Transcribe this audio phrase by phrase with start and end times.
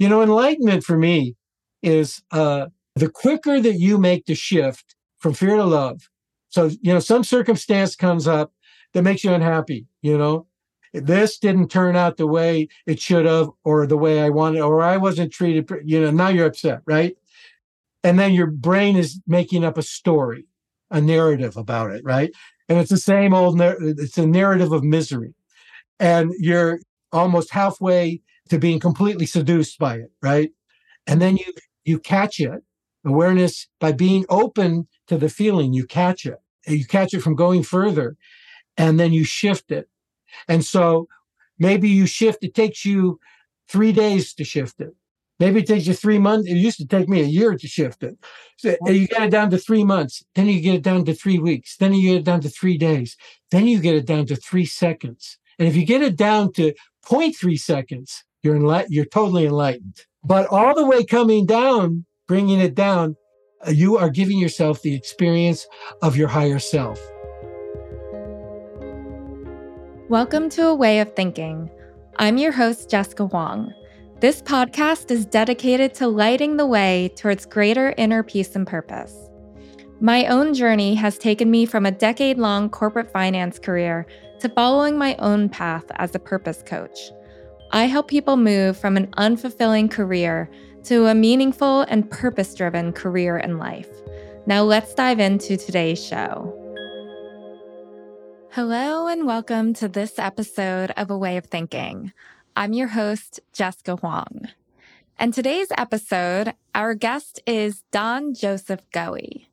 [0.00, 1.36] You know, enlightenment for me
[1.82, 2.66] is uh,
[2.96, 6.08] the quicker that you make the shift from fear to love.
[6.48, 8.50] So, you know, some circumstance comes up
[8.94, 10.46] that makes you unhappy, you know,
[10.94, 14.82] this didn't turn out the way it should have, or the way I wanted, or
[14.82, 17.14] I wasn't treated, you know, now you're upset, right?
[18.02, 20.46] And then your brain is making up a story,
[20.90, 22.32] a narrative about it, right?
[22.70, 25.34] And it's the same old, it's a narrative of misery.
[26.00, 26.80] And you're
[27.12, 30.50] almost halfway to being completely seduced by it, right?
[31.06, 31.52] And then you,
[31.84, 32.62] you catch it.
[33.04, 36.38] Awareness by being open to the feeling, you catch it.
[36.66, 38.16] You catch it from going further
[38.76, 39.88] and then you shift it
[40.48, 41.08] and so
[41.58, 43.18] maybe you shift, it takes you
[43.68, 44.94] three days to shift it.
[45.38, 46.48] Maybe it takes you three months.
[46.50, 48.18] It used to take me a year to shift it.
[48.58, 50.22] So you get it down to three months.
[50.34, 51.76] Then you get it down to three weeks.
[51.78, 53.16] Then you get it down to three days.
[53.50, 55.38] Then you get it down to three seconds.
[55.58, 56.74] And if you get it down to
[57.06, 59.96] 0.3 seconds, you're enlight- you're totally enlightened.
[60.24, 63.16] But all the way coming down, bringing it down,
[63.66, 65.66] uh, you are giving yourself the experience
[66.00, 66.98] of your higher self.
[70.08, 71.70] Welcome to A Way of Thinking.
[72.18, 73.74] I'm your host, Jessica Hwang.
[74.20, 79.14] This podcast is dedicated to lighting the way towards greater inner peace and purpose.
[80.00, 84.06] My own journey has taken me from a decade long corporate finance career
[84.40, 87.12] to following my own path as a purpose coach.
[87.72, 90.50] I help people move from an unfulfilling career
[90.84, 93.88] to a meaningful and purpose driven career in life.
[94.44, 96.52] Now, let's dive into today's show.
[98.50, 102.12] Hello, and welcome to this episode of A Way of Thinking.
[102.56, 104.48] I'm your host, Jessica Hwang.
[105.16, 109.46] And today's episode, our guest is Don Joseph Goewey.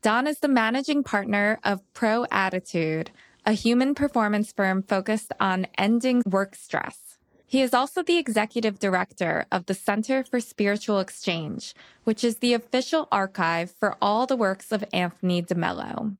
[0.00, 3.08] Don is the managing partner of ProAttitude,
[3.44, 7.09] a human performance firm focused on ending work stress.
[7.50, 12.54] He is also the executive director of the Center for Spiritual Exchange, which is the
[12.54, 16.12] official archive for all the works of Anthony de Mello.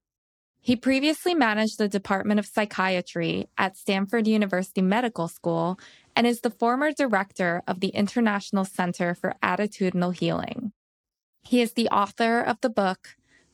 [0.61, 5.79] He previously managed the Department of Psychiatry at Stanford University Medical School
[6.17, 10.73] and is the former director of the International Center for Attitudinal Healing.
[11.45, 13.11] He is the author of the book,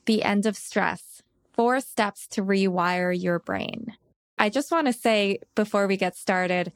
[0.06, 1.22] The End of Stress
[1.53, 3.93] Four Steps to Rewire Your Brain.
[4.39, 6.72] I just want to say before we get started,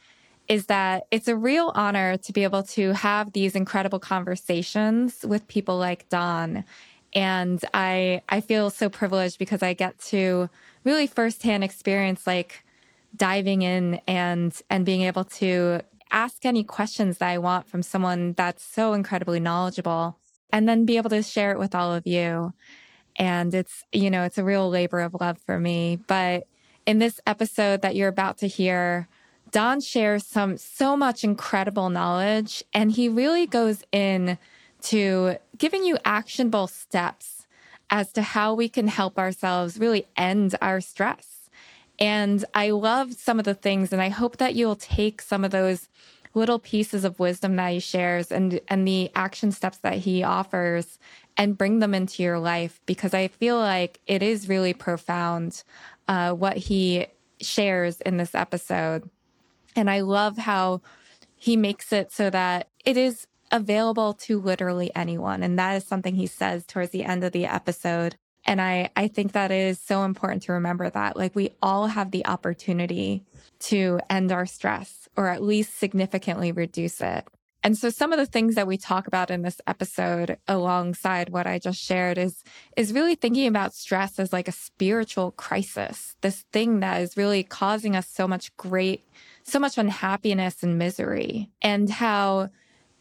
[0.51, 5.47] is that it's a real honor to be able to have these incredible conversations with
[5.49, 6.65] people like Don
[7.15, 10.51] and I I feel so privileged because I get to
[10.85, 12.65] really firsthand experience like
[13.17, 18.35] diving in and and being able to ask any questions that I want from someone
[18.35, 20.19] that's so incredibly knowledgeable
[20.53, 22.53] and then be able to share it with all of you.
[23.17, 26.01] And it's, you know, it's a real labor of love for me.
[26.09, 26.49] But
[26.87, 29.09] in this episode that you're about to hear,
[29.51, 34.39] Don shares some so much incredible knowledge and he really goes in
[34.83, 37.47] to giving you actionable steps
[37.91, 41.51] as to how we can help ourselves really end our stress.
[41.99, 45.51] And I love some of the things, and I hope that you'll take some of
[45.51, 45.89] those
[46.33, 50.99] little pieces of wisdom that he shares and and the action steps that he offers
[51.37, 55.65] and bring them into your life because I feel like it is really profound
[56.07, 57.07] uh, what he
[57.41, 59.11] shares in this episode.
[59.77, 60.81] And I love how
[61.37, 65.43] he makes it so that it is available to literally anyone.
[65.43, 68.17] And that is something he says towards the end of the episode.
[68.45, 72.11] And I, I think that is so important to remember that like we all have
[72.11, 73.25] the opportunity
[73.61, 77.27] to end our stress or at least significantly reduce it.
[77.63, 81.47] And so some of the things that we talk about in this episode alongside what
[81.47, 82.43] I just shared is
[82.77, 87.43] is really thinking about stress as like a spiritual crisis, this thing that is really
[87.43, 89.05] causing us so much great
[89.43, 92.51] so much unhappiness and misery and how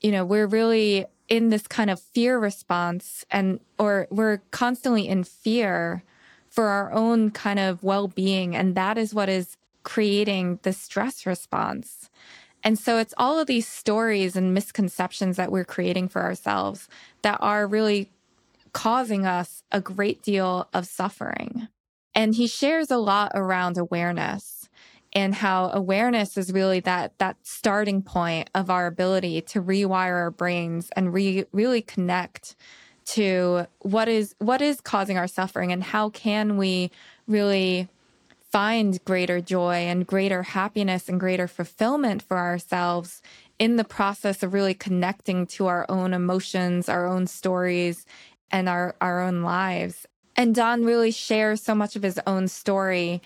[0.01, 5.23] you know, we're really in this kind of fear response and or we're constantly in
[5.23, 6.03] fear
[6.49, 12.09] for our own kind of well-being and that is what is creating the stress response.
[12.63, 16.87] And so it's all of these stories and misconceptions that we're creating for ourselves
[17.21, 18.09] that are really
[18.73, 21.67] causing us a great deal of suffering.
[22.13, 24.69] And he shares a lot around awareness
[25.13, 30.31] and how awareness is really that that starting point of our ability to rewire our
[30.31, 32.55] brains and re, really connect
[33.05, 36.91] to what is what is causing our suffering and how can we
[37.27, 37.87] really
[38.51, 43.21] find greater joy and greater happiness and greater fulfillment for ourselves
[43.59, 48.05] in the process of really connecting to our own emotions, our own stories,
[48.51, 50.07] and our, our own lives.
[50.35, 53.21] And Don really shares so much of his own story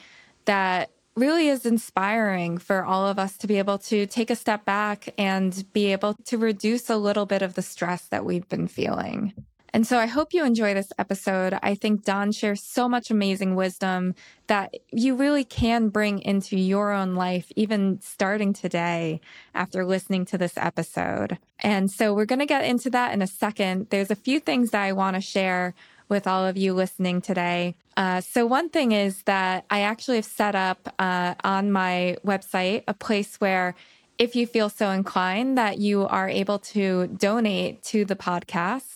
[0.45, 4.65] that really is inspiring for all of us to be able to take a step
[4.65, 8.67] back and be able to reduce a little bit of the stress that we've been
[8.67, 9.33] feeling.
[9.73, 11.57] And so I hope you enjoy this episode.
[11.63, 14.13] I think Don shares so much amazing wisdom
[14.45, 19.19] that you really can bring into your own life, even starting today
[19.55, 21.39] after listening to this episode.
[21.59, 23.87] And so we're going to get into that in a second.
[23.89, 25.73] There's a few things that I want to share
[26.07, 27.75] with all of you listening today.
[27.97, 32.83] Uh, so, one thing is that I actually have set up uh, on my website
[32.87, 33.73] a place where
[34.17, 38.92] if you feel so inclined that you are able to donate to the podcast.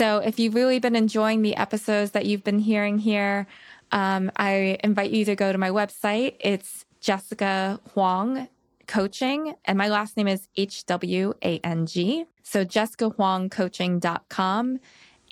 [0.00, 3.46] So, if you've really been enjoying the episodes that you've been hearing here,
[3.92, 6.36] um, I invite you to go to my website.
[6.40, 8.48] It's Jessica Hwang
[8.86, 12.24] Coaching, and my last name is H W A N G.
[12.42, 14.80] So, jessicahwangcoaching.com.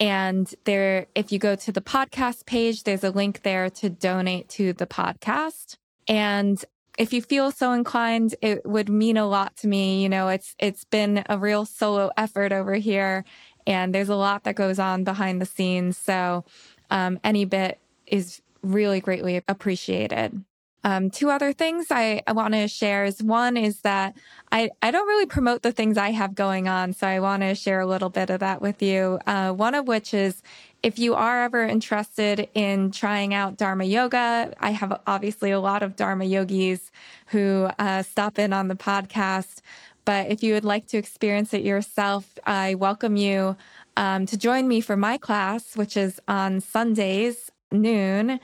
[0.01, 4.51] And there, if you go to the podcast page, there's a link there to donate
[4.51, 5.79] to the podcast.
[6.07, 6.63] And
[6.99, 10.03] if you feel so inclined, it would mean a lot to me.
[10.03, 13.25] You know, it's it's been a real solo effort over here,
[13.69, 15.99] and there's a lot that goes on behind the scenes.
[15.99, 16.45] So
[16.91, 20.43] um, any bit is really greatly appreciated.
[20.85, 24.17] Um, two other things I, I want to share is one is that
[24.51, 26.95] I, I don't really promote the things I have going on.
[26.95, 29.19] So I want to share a little bit of that with you.
[29.27, 30.41] Uh, one of which is
[30.83, 35.83] if you are ever interested in trying out Dharma yoga, I have obviously a lot
[35.83, 36.93] of Dharma yogis
[37.27, 39.61] who uh, stop in on the podcast.
[40.09, 43.59] But if you would like to experience it yourself, I welcome you
[43.95, 48.41] um, to join me for my class, which is on Sundays noon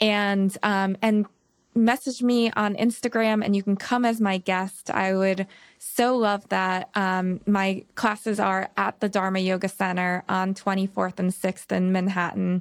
[0.00, 1.26] and um, and
[1.76, 4.90] message me on Instagram and you can come as my guest.
[4.90, 5.46] I would
[5.78, 6.90] so love that.
[6.96, 12.60] Um, my classes are at the Dharma Yoga Center on 24th and 6th in Manhattan.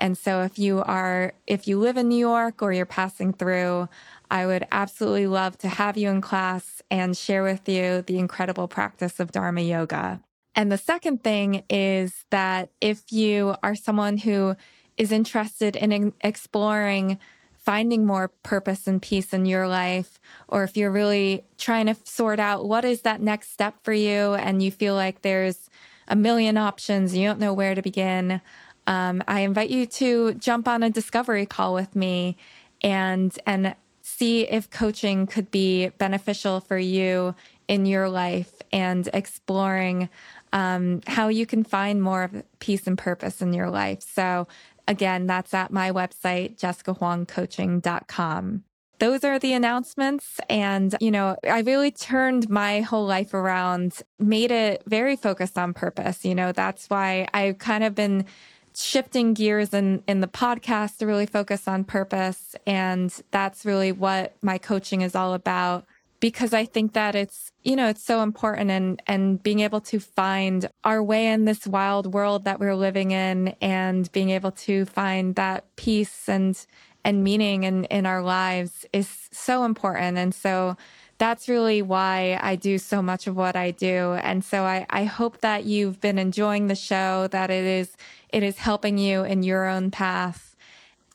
[0.00, 3.88] And so if you are, if you live in New York or you're passing through,
[4.32, 8.66] I would absolutely love to have you in class and share with you the incredible
[8.66, 10.22] practice of Dharma Yoga.
[10.54, 14.56] And the second thing is that if you are someone who
[14.96, 17.18] is interested in exploring
[17.58, 20.18] finding more purpose and peace in your life,
[20.48, 24.32] or if you're really trying to sort out what is that next step for you
[24.34, 25.68] and you feel like there's
[26.08, 28.40] a million options, you don't know where to begin,
[28.86, 32.38] um, I invite you to jump on a discovery call with me
[32.82, 33.74] and and
[34.22, 37.34] see if coaching could be beneficial for you
[37.68, 40.08] in your life and exploring
[40.52, 44.02] um, how you can find more of peace and purpose in your life.
[44.02, 44.46] So
[44.88, 48.64] Again, that's at my website, jessicahwangcoaching.com.
[48.98, 50.40] Those are the announcements.
[50.48, 55.74] And, you know, I really turned my whole life around, made it very focused on
[55.74, 56.24] purpose.
[56.24, 58.24] You know, that's why I've kind of been
[58.74, 62.54] shifting gears in, in the podcast to really focus on purpose.
[62.66, 65.84] And that's really what my coaching is all about
[66.20, 69.98] because I think that it's, you know, it's so important and, and being able to
[69.98, 74.84] find our way in this wild world that we're living in and being able to
[74.84, 76.64] find that peace and,
[77.04, 80.16] and meaning in, in our lives is so important.
[80.16, 80.76] And so
[81.22, 84.14] that's really why I do so much of what I do.
[84.14, 87.96] And so I, I hope that you've been enjoying the show, that it is,
[88.30, 90.56] it is helping you in your own path.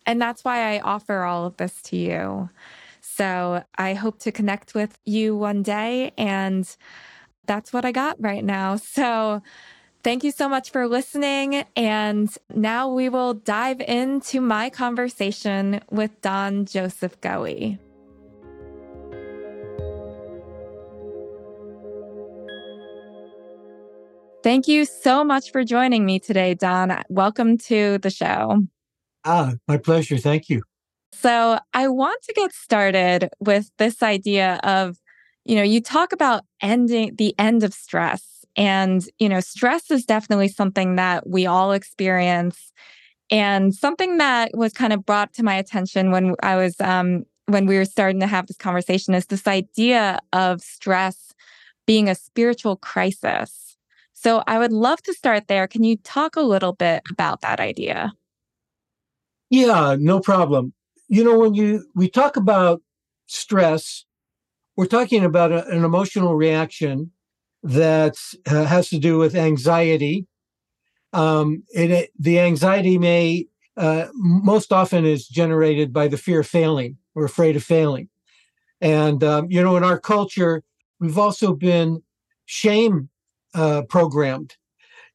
[0.06, 2.50] And that's why I offer all of this to you.
[3.02, 6.14] So I hope to connect with you one day.
[6.18, 6.74] And
[7.46, 8.78] that's what I got right now.
[8.98, 9.42] So
[10.04, 11.66] thank you so much for listening.
[11.76, 17.78] And now we will dive into my conversation with Don Joseph Goewey.
[24.48, 27.04] Thank you so much for joining me today, Don.
[27.10, 28.64] Welcome to the show.
[29.26, 30.18] Ah, my pleasure.
[30.18, 30.62] Thank you.
[31.12, 35.00] So I want to get started with this idea of,
[35.44, 38.46] you know, you talk about ending the end of stress.
[38.56, 42.72] And, you know, stress is definitely something that we all experience.
[43.30, 47.66] And something that was kind of brought to my attention when I was, um, when
[47.66, 51.34] we were starting to have this conversation is this idea of stress
[51.86, 53.67] being a spiritual crisis.
[54.20, 55.68] So I would love to start there.
[55.68, 58.14] Can you talk a little bit about that idea?
[59.50, 60.74] Yeah, no problem
[61.08, 62.82] you know, when you we talk about
[63.28, 64.06] stress,
[64.76, 67.12] we're talking about a, an emotional reaction
[67.64, 70.28] that uh, has to do with anxiety.
[71.14, 73.48] Um, it, the anxiety may
[73.78, 76.98] uh, most often is generated by the fear of failing.
[77.16, 78.10] We're afraid of failing,
[78.82, 80.64] and um, you know, in our culture,
[81.00, 82.04] we've also been
[82.46, 83.10] shame
[83.58, 84.56] uh, programmed.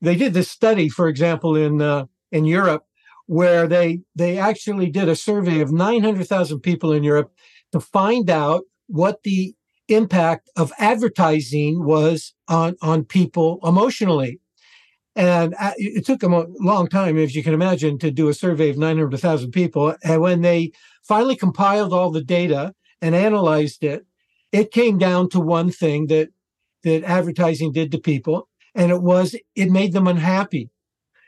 [0.00, 2.84] They did this study, for example, in uh, in Europe,
[3.26, 7.32] where they they actually did a survey of 900,000 people in Europe.
[7.72, 9.54] to find out what the
[9.88, 14.40] impact of advertising was on, on people emotionally.
[15.14, 18.34] And uh, it took them a long time, as you can imagine, to do a
[18.34, 19.94] survey of 900,000 people.
[20.02, 20.72] And when they
[21.02, 24.06] finally compiled all the data and analyzed it,
[24.52, 26.28] it came down to one thing that
[26.84, 30.70] that advertising did to people, and it was it made them unhappy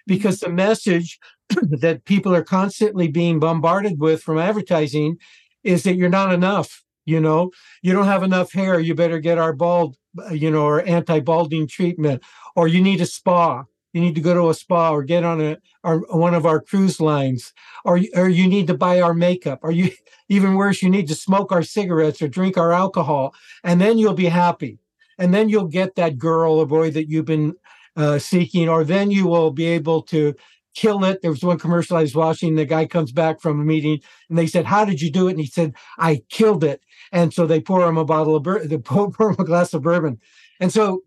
[0.07, 1.19] because the message
[1.63, 5.17] that people are constantly being bombarded with from advertising
[5.63, 6.83] is that you're not enough.
[7.07, 7.51] You know,
[7.83, 8.81] you don't have enough hair.
[8.81, 12.23] You better get our bald, uh, you know, or anti-balding treatment,
[12.57, 15.41] or you need a spa you need to go to a spa or get on
[15.41, 19.61] a our, one of our cruise lines or or you need to buy our makeup
[19.63, 19.91] or you
[20.29, 24.13] even worse you need to smoke our cigarettes or drink our alcohol and then you'll
[24.13, 24.79] be happy
[25.19, 27.55] and then you'll get that girl or boy that you've been
[27.97, 30.35] uh, seeking or then you will be able to
[30.75, 31.23] kill it.
[31.23, 34.37] There was one commercial i was watching the guy comes back from a meeting and
[34.37, 35.33] they said how did you do it?
[35.33, 36.81] And he said i killed it.
[37.13, 39.73] And so they pour him a bottle of bur- they pour, pour him a glass
[39.73, 40.19] of bourbon.
[40.61, 41.03] And so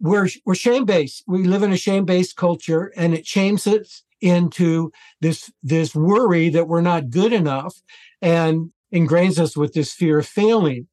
[0.00, 1.22] we're we're shame based.
[1.26, 4.90] We live in a shame based culture, and it shames us into
[5.20, 7.80] this this worry that we're not good enough,
[8.22, 10.88] and ingrains us with this fear of failing,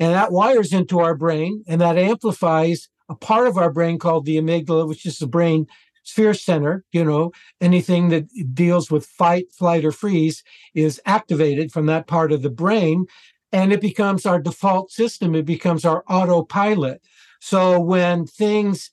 [0.00, 4.24] and that wires into our brain, and that amplifies a part of our brain called
[4.26, 5.66] the amygdala, which is the brain
[6.04, 6.84] fear center.
[6.92, 10.42] You know, anything that deals with fight, flight, or freeze
[10.74, 13.06] is activated from that part of the brain,
[13.52, 15.34] and it becomes our default system.
[15.34, 17.02] It becomes our autopilot.
[17.40, 18.90] So when things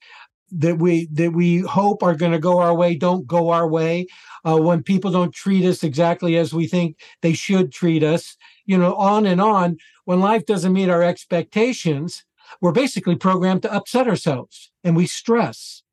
[0.52, 4.08] that we that we hope are going to go our way don't go our way,
[4.48, 8.78] uh, when people don't treat us exactly as we think they should treat us, you
[8.78, 9.78] know, on and on.
[10.06, 12.24] When life doesn't meet our expectations,
[12.62, 15.84] we're basically programmed to upset ourselves, and we stress.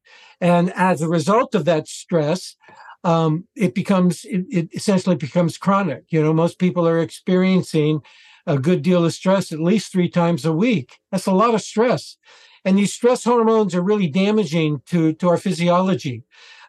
[0.41, 2.57] And as a result of that stress,
[3.05, 6.05] um, it becomes it, it essentially becomes chronic.
[6.11, 8.02] You know, most people are experiencing
[8.47, 10.99] a good deal of stress at least three times a week.
[11.11, 12.17] That's a lot of stress.
[12.64, 16.25] And these stress hormones are really damaging to, to our physiology.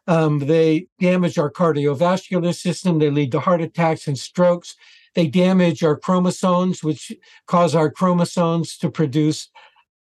[0.07, 2.99] Um, they damage our cardiovascular system.
[2.99, 4.75] They lead to heart attacks and strokes.
[5.15, 7.11] They damage our chromosomes, which
[7.47, 9.49] cause our chromosomes to produce,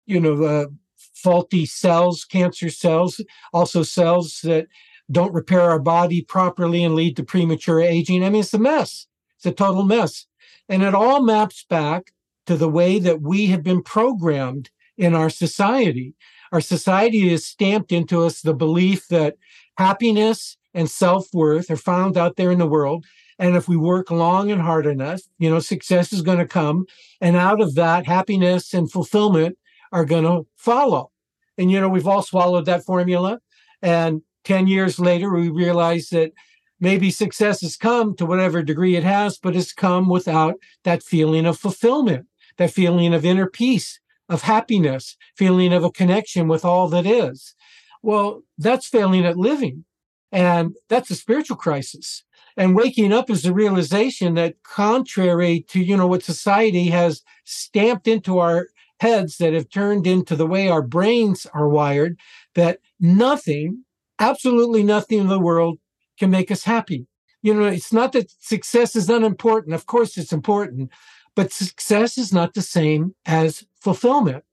[0.07, 0.67] you know, uh,
[1.15, 3.21] faulty cells, cancer cells,
[3.53, 4.67] also cells that
[5.11, 8.25] don't repair our body properly and lead to premature aging.
[8.25, 9.07] I mean, it's a mess.
[9.37, 10.27] It's a total mess.
[10.69, 12.13] And it all maps back
[12.47, 16.15] to the way that we have been programmed in our society.
[16.53, 19.37] Our society has stamped into us the belief that
[19.77, 23.05] happiness and self worth are found out there in the world.
[23.39, 26.87] And if we work long and hard enough, you know, success is going to come.
[27.21, 29.59] And out of that, happiness and fulfillment
[29.93, 31.11] are going to follow.
[31.59, 33.41] And, you know, we've all swallowed that formula.
[33.83, 36.33] And 10 years later, we realize that
[36.81, 41.47] maybe success has come to whatever degree it has, but it's come without that feeling
[41.47, 42.27] of fulfillment,
[42.57, 47.55] that feeling of inner peace, of happiness, feeling of a connection with all that is.
[48.03, 49.85] Well, that's failing at living.
[50.31, 52.25] And that's a spiritual crisis.
[52.57, 58.07] And waking up is the realization that contrary to, you know, what society has stamped
[58.07, 58.69] into our
[59.01, 62.19] heads that have turned into the way our brains are wired,
[62.55, 63.85] that nothing,
[64.19, 65.79] absolutely nothing in the world
[66.19, 67.07] can make us happy.
[67.43, 69.75] You know, it's not that success is unimportant.
[69.75, 70.91] Of course, it's important,
[71.35, 74.45] but success is not the same as fulfillment.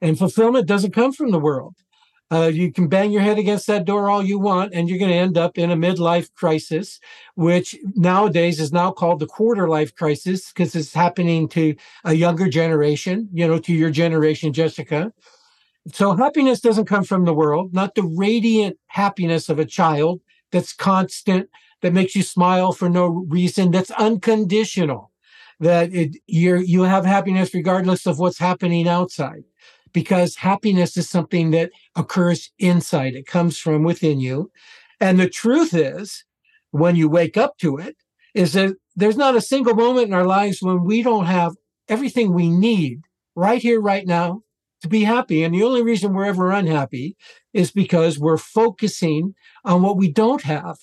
[0.00, 1.74] And fulfillment doesn't come from the world.
[2.30, 5.10] Uh, you can bang your head against that door all you want, and you're going
[5.10, 7.00] to end up in a midlife crisis,
[7.36, 12.48] which nowadays is now called the quarter life crisis because it's happening to a younger
[12.48, 15.12] generation, you know, to your generation, Jessica.
[15.92, 20.20] So happiness doesn't come from the world, not the radiant happiness of a child
[20.52, 21.48] that's constant,
[21.80, 25.12] that makes you smile for no reason, that's unconditional,
[25.60, 25.92] that
[26.26, 29.44] you you have happiness regardless of what's happening outside,
[29.92, 33.14] because happiness is something that occurs inside.
[33.14, 34.50] It comes from within you,
[35.00, 36.24] and the truth is,
[36.70, 37.96] when you wake up to it,
[38.34, 41.54] is that there's not a single moment in our lives when we don't have
[41.88, 43.00] everything we need
[43.34, 44.42] right here, right now,
[44.82, 45.42] to be happy.
[45.42, 47.16] And the only reason we're ever unhappy
[47.52, 50.76] is because we're focusing on what we don't have.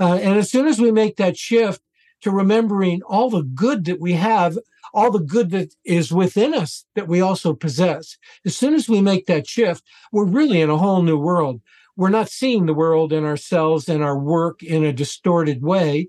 [0.00, 1.80] Uh, and as soon as we make that shift
[2.22, 4.58] to remembering all the good that we have,
[4.94, 9.00] all the good that is within us that we also possess, as soon as we
[9.00, 11.60] make that shift, we're really in a whole new world.
[11.96, 16.08] We're not seeing the world and ourselves and our work in a distorted way.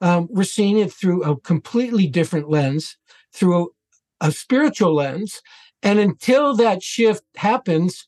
[0.00, 2.96] Um, we're seeing it through a completely different lens,
[3.32, 3.70] through
[4.20, 5.40] a, a spiritual lens.
[5.82, 8.06] And until that shift happens,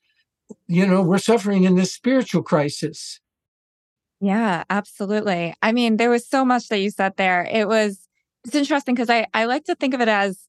[0.66, 3.18] you know, we're suffering in this spiritual crisis.
[4.22, 5.54] Yeah, absolutely.
[5.62, 7.48] I mean, there was so much that you said there.
[7.50, 8.08] It was
[8.44, 10.46] it's interesting because I, I like to think of it as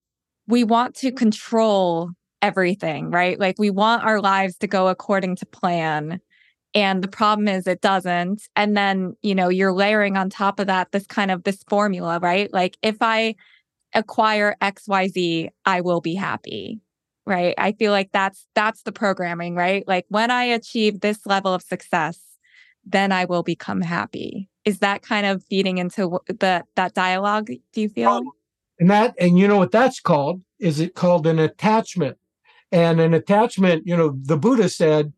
[0.48, 2.12] we want to control
[2.42, 3.40] everything, right?
[3.40, 6.20] Like we want our lives to go according to plan.
[6.76, 8.44] And the problem is it doesn't.
[8.56, 12.20] And then, you know, you're layering on top of that this kind of this formula,
[12.22, 12.54] right?
[12.54, 13.36] Like if I
[13.96, 16.82] acquire XYZ, I will be happy.
[17.26, 17.56] Right.
[17.58, 19.88] I feel like that's that's the programming, right?
[19.88, 22.20] Like when I achieve this level of success,
[22.86, 24.50] then I will become happy.
[24.66, 27.48] Is that kind of feeding into the that dialogue?
[27.48, 28.10] Do you feel?
[28.10, 28.32] Um,
[28.80, 30.42] and that and you know what that's called?
[30.60, 32.18] Is it called an attachment?
[32.72, 35.14] And an attachment, you know, the Buddha said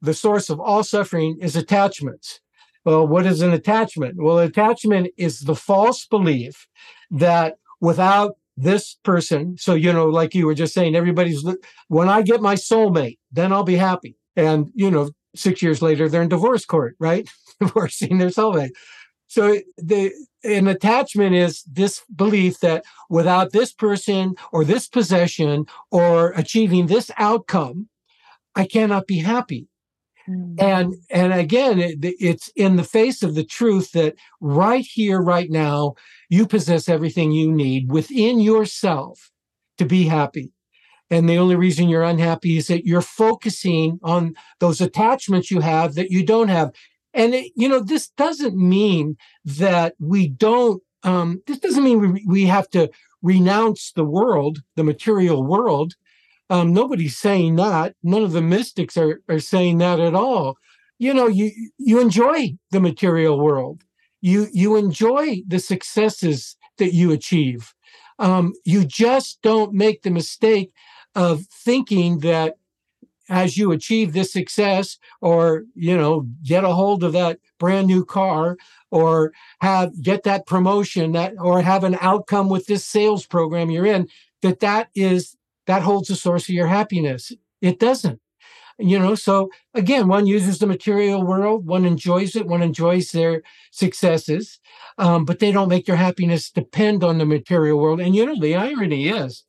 [0.00, 2.40] the source of all suffering is attachments.
[2.84, 4.14] Well, what is an attachment?
[4.16, 6.66] Well, attachment is the false belief
[7.10, 11.44] that without this person, so, you know, like you were just saying, everybody's,
[11.88, 14.16] when I get my soulmate, then I'll be happy.
[14.36, 17.28] And, you know, six years later, they're in divorce court, right?
[17.60, 18.70] Divorcing their soulmate.
[19.26, 26.32] So the an attachment is this belief that without this person or this possession or
[26.32, 27.88] achieving this outcome,
[28.56, 29.68] I cannot be happy.
[30.28, 30.60] Mm.
[30.60, 35.50] And and again, it, it's in the face of the truth that right here, right
[35.50, 35.94] now,
[36.28, 39.30] you possess everything you need within yourself
[39.78, 40.52] to be happy.
[41.10, 45.94] And the only reason you're unhappy is that you're focusing on those attachments you have
[45.96, 46.70] that you don't have.
[47.12, 50.82] And it, you know, this doesn't mean that we don't.
[51.02, 52.90] Um, this doesn't mean we, we have to
[53.22, 55.94] renounce the world, the material world.
[56.48, 57.94] Um, nobody's saying that.
[58.02, 60.56] None of the mystics are, are saying that at all.
[60.98, 63.82] You know, you you enjoy the material world.
[64.20, 67.72] You you enjoy the successes that you achieve.
[68.18, 70.72] Um, you just don't make the mistake
[71.14, 72.56] of thinking that
[73.28, 78.04] as you achieve this success or you know get a hold of that brand new
[78.04, 78.56] car
[78.90, 83.86] or have get that promotion that or have an outcome with this sales program you're
[83.86, 84.08] in
[84.42, 85.36] that that is
[85.70, 87.32] that holds the source of your happiness.
[87.60, 88.20] It doesn't.
[88.78, 93.42] You know, so again, one uses the material world, one enjoys it, one enjoys their
[93.70, 94.58] successes,
[94.96, 98.00] um, but they don't make your happiness depend on the material world.
[98.00, 99.44] And you know, the irony is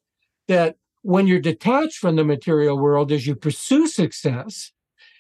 [0.48, 4.72] that when you're detached from the material world as you pursue success,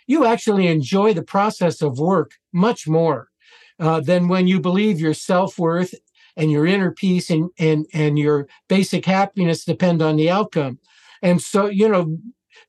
[0.07, 3.29] you actually enjoy the process of work much more
[3.79, 5.93] uh, than when you believe your self worth
[6.37, 10.79] and your inner peace and, and, and your basic happiness depend on the outcome.
[11.21, 12.17] And so, you know,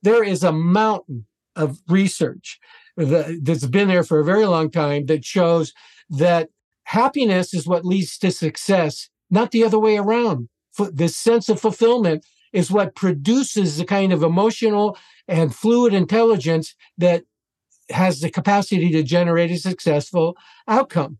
[0.01, 2.59] there is a mountain of research
[2.97, 5.73] that, that's been there for a very long time that shows
[6.09, 6.49] that
[6.85, 10.49] happiness is what leads to success, not the other way around.
[10.91, 17.23] This sense of fulfillment is what produces the kind of emotional and fluid intelligence that
[17.89, 20.37] has the capacity to generate a successful
[20.67, 21.17] outcome.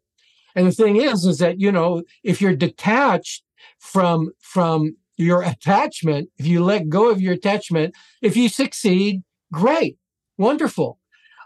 [0.55, 3.43] And the thing is, is that, you know, if you're detached
[3.79, 9.97] from, from your attachment, if you let go of your attachment, if you succeed, great,
[10.37, 10.99] wonderful.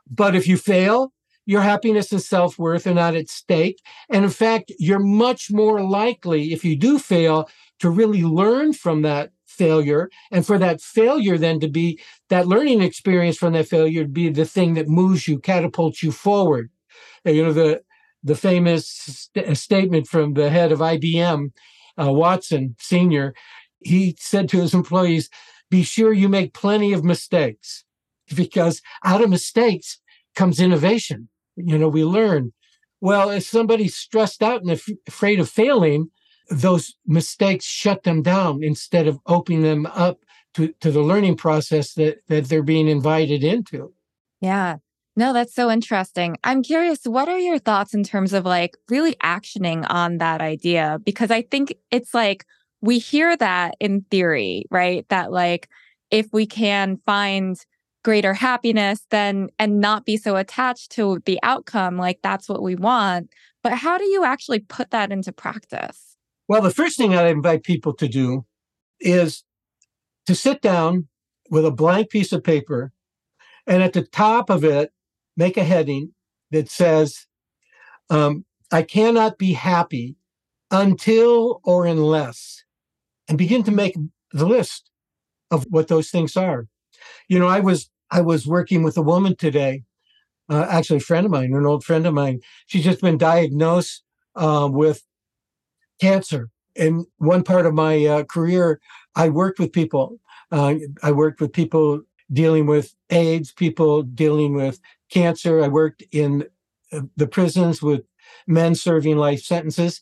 [0.09, 1.13] But if you fail,
[1.45, 3.81] your happiness and self worth are not at stake.
[4.09, 9.01] And in fact, you're much more likely, if you do fail, to really learn from
[9.03, 14.03] that failure and for that failure then to be that learning experience from that failure
[14.03, 16.69] to be the thing that moves you catapults you forward
[17.25, 17.81] you know the
[18.23, 21.51] the famous st- statement from the head of IBM,
[21.99, 23.33] uh, Watson Sr.,
[23.79, 25.29] he said to his employees,
[25.69, 27.85] be sure you make plenty of mistakes
[28.35, 29.99] because out of mistakes
[30.35, 31.29] comes innovation.
[31.55, 32.53] You know, we learn.
[33.01, 36.09] Well, if somebody's stressed out and af- afraid of failing,
[36.49, 40.19] those mistakes shut them down instead of opening them up
[40.53, 43.93] to, to the learning process that, that they're being invited into.
[44.41, 44.77] Yeah.
[45.15, 46.37] No, that's so interesting.
[46.43, 50.99] I'm curious, what are your thoughts in terms of like really actioning on that idea?
[51.03, 52.45] Because I think it's like
[52.81, 55.07] we hear that in theory, right?
[55.09, 55.69] That like
[56.11, 57.59] if we can find
[58.03, 62.75] greater happiness then and not be so attached to the outcome, like that's what we
[62.75, 63.29] want.
[63.63, 66.15] But how do you actually put that into practice?
[66.47, 68.45] Well, the first thing I invite people to do
[68.99, 69.43] is
[70.25, 71.07] to sit down
[71.49, 72.91] with a blank piece of paper
[73.65, 74.91] and at the top of it
[75.35, 76.13] make a heading
[76.51, 77.27] that says,
[78.09, 80.15] um, I cannot be happy
[80.71, 82.63] until or unless,
[83.27, 83.95] and begin to make
[84.31, 84.89] the list
[85.51, 86.67] of what those things are.
[87.29, 89.83] You know, I was I was working with a woman today,
[90.49, 92.39] uh, actually a friend of mine, an old friend of mine.
[92.67, 94.03] She's just been diagnosed
[94.35, 95.03] uh, with
[95.99, 96.49] cancer.
[96.75, 98.79] In one part of my uh, career,
[99.15, 100.19] I worked with people.
[100.51, 104.79] Uh, I worked with people dealing with AIDS, people dealing with
[105.09, 105.63] cancer.
[105.63, 106.45] I worked in
[106.91, 108.03] uh, the prisons with
[108.45, 110.01] men serving life sentences.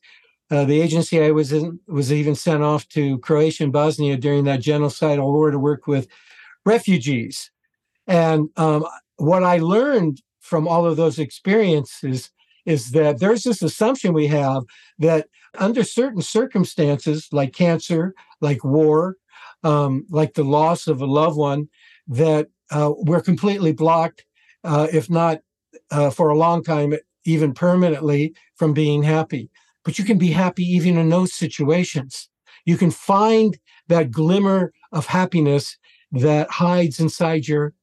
[0.52, 4.44] Uh, the agency I was in was even sent off to Croatia and Bosnia during
[4.44, 6.08] that genocidal war to work with
[6.66, 7.52] refugees.
[8.08, 8.86] And um,
[9.18, 12.30] what I learned from all of those experiences
[12.66, 14.64] is that there's this assumption we have
[15.00, 15.28] that
[15.60, 19.18] under certain circumstances, like cancer, like war,
[19.64, 21.68] um, like the loss of a loved one,
[22.08, 24.26] that uh, we're completely blocked,
[24.64, 25.40] uh, if not
[25.92, 26.94] uh, for a long time,
[27.26, 29.50] even permanently, from being happy.
[29.84, 32.30] But you can be happy even in those situations.
[32.66, 35.78] You can find that glimmer of happiness
[36.12, 37.74] that hides inside your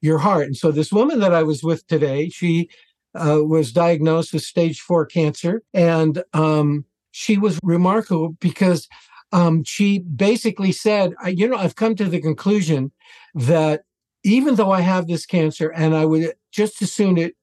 [0.00, 0.46] your heart.
[0.46, 2.68] And so, this woman that I was with today, she
[3.14, 8.88] uh, was diagnosed with stage four cancer, and um, she was remarkable because
[9.32, 12.92] um, she basically said, "You know, I've come to the conclusion
[13.34, 13.82] that
[14.24, 17.34] even though I have this cancer, and I would just as soon it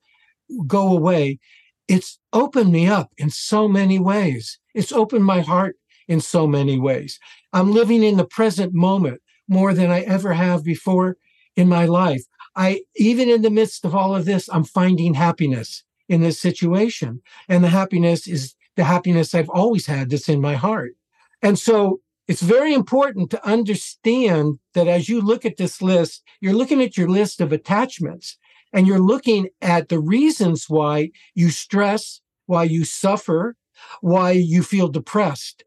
[0.68, 1.40] go away,
[1.88, 4.60] it's opened me up in so many ways.
[4.74, 5.78] It's opened my heart
[6.08, 7.20] in so many ways.
[7.54, 11.18] I'm living in the present moment more than I ever have before
[11.56, 12.24] in my life.
[12.56, 17.22] I even in the midst of all of this, I'm finding happiness in this situation.
[17.48, 20.94] And the happiness is the happiness I've always had that's in my heart.
[21.42, 26.54] And so it's very important to understand that as you look at this list, you're
[26.54, 28.38] looking at your list of attachments
[28.72, 33.58] and you're looking at the reasons why you stress, why you suffer,
[34.00, 35.66] why you feel depressed.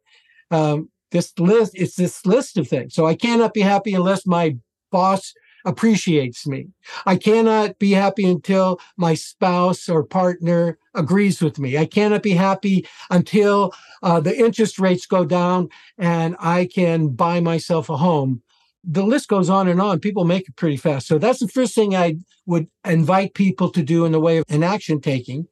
[0.50, 2.94] Um, this list, it's this list of things.
[2.94, 4.56] So I cannot be happy unless my
[4.90, 6.68] boss appreciates me.
[7.06, 11.78] I cannot be happy until my spouse or partner agrees with me.
[11.78, 13.72] I cannot be happy until
[14.02, 18.42] uh, the interest rates go down and I can buy myself a home.
[18.84, 20.00] The list goes on and on.
[20.00, 21.06] People make it pretty fast.
[21.06, 24.44] So that's the first thing I would invite people to do in the way of
[24.48, 25.46] an action taking.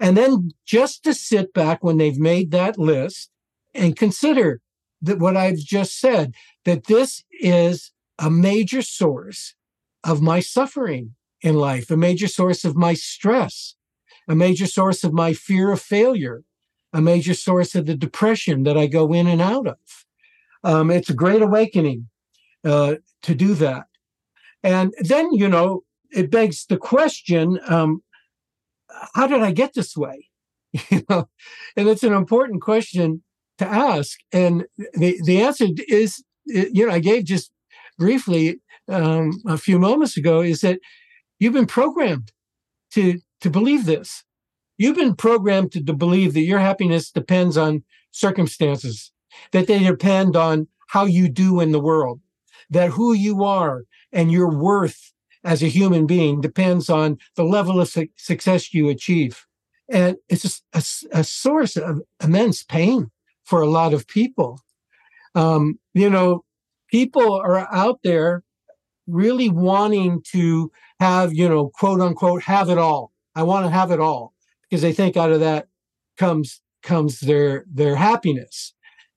[0.00, 3.30] And then just to sit back when they've made that list
[3.72, 4.60] and consider
[5.00, 9.54] that what I've just said, that this is a major source
[10.02, 13.74] of my suffering in life, a major source of my stress,
[14.28, 16.44] a major source of my fear of failure,
[16.92, 19.76] a major source of the depression that I go in and out of.
[20.62, 22.08] Um, it's a great awakening
[22.64, 23.86] uh, to do that.
[24.62, 28.02] And then, you know, it begs the question um,
[29.14, 30.28] how did I get this way?
[30.90, 31.28] you know,
[31.76, 33.22] and it's an important question
[33.58, 34.18] to ask.
[34.32, 37.50] And the, the answer is, you know, I gave just
[37.98, 40.78] briefly um, a few moments ago is that
[41.38, 42.32] you've been programmed
[42.92, 44.24] to to believe this.
[44.78, 49.12] You've been programmed to, to believe that your happiness depends on circumstances,
[49.52, 52.20] that they depend on how you do in the world,
[52.70, 55.12] that who you are and your worth
[55.44, 59.44] as a human being depends on the level of su- success you achieve.
[59.90, 63.10] And it's a, a, a, source of immense pain
[63.44, 64.60] for a lot of people.
[65.34, 66.44] Um, you know,
[66.94, 68.44] people are out there
[69.08, 73.10] really wanting to have, you know, quote unquote, have it all.
[73.34, 75.66] I want to have it all because they think out of that
[76.16, 78.74] comes comes their their happiness.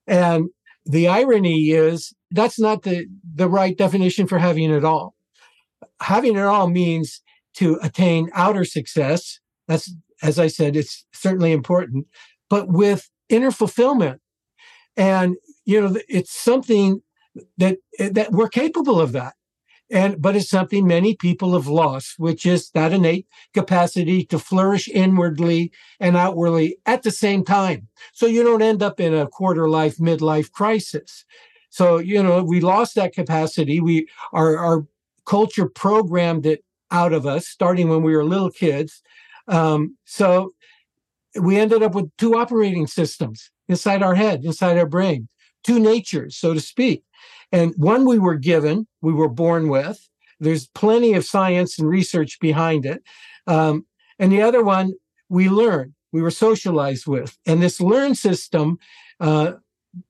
[0.07, 0.49] And
[0.87, 5.13] the irony is that's not the the right definition for having it all.
[6.01, 7.21] Having it all means
[7.57, 9.39] to attain outer success.
[9.67, 12.07] That's as I said, it's certainly important,
[12.49, 14.19] but with inner fulfillment.
[14.95, 15.35] And
[15.65, 17.01] you know, it's something
[17.57, 19.33] that that we're capable of that.
[19.89, 24.89] And but it's something many people have lost which is that innate capacity to flourish
[24.89, 27.87] inwardly and outwardly at the same time.
[28.13, 31.25] So you don't end up in a quarter life midlife crisis.
[31.69, 33.79] So you know we lost that capacity.
[33.79, 34.87] We our our
[35.25, 39.01] culture programmed it out of us starting when we were little kids.
[39.47, 40.53] Um, so
[41.39, 45.27] we ended up with two operating systems inside our head inside our brain
[45.63, 47.03] two natures so to speak
[47.51, 49.99] and one we were given, we were born with.
[50.39, 53.03] There's plenty of science and research behind it.
[53.47, 53.85] Um,
[54.19, 54.93] and the other one
[55.29, 57.37] we learned, we were socialized with.
[57.45, 58.77] And this learn system
[59.19, 59.53] uh,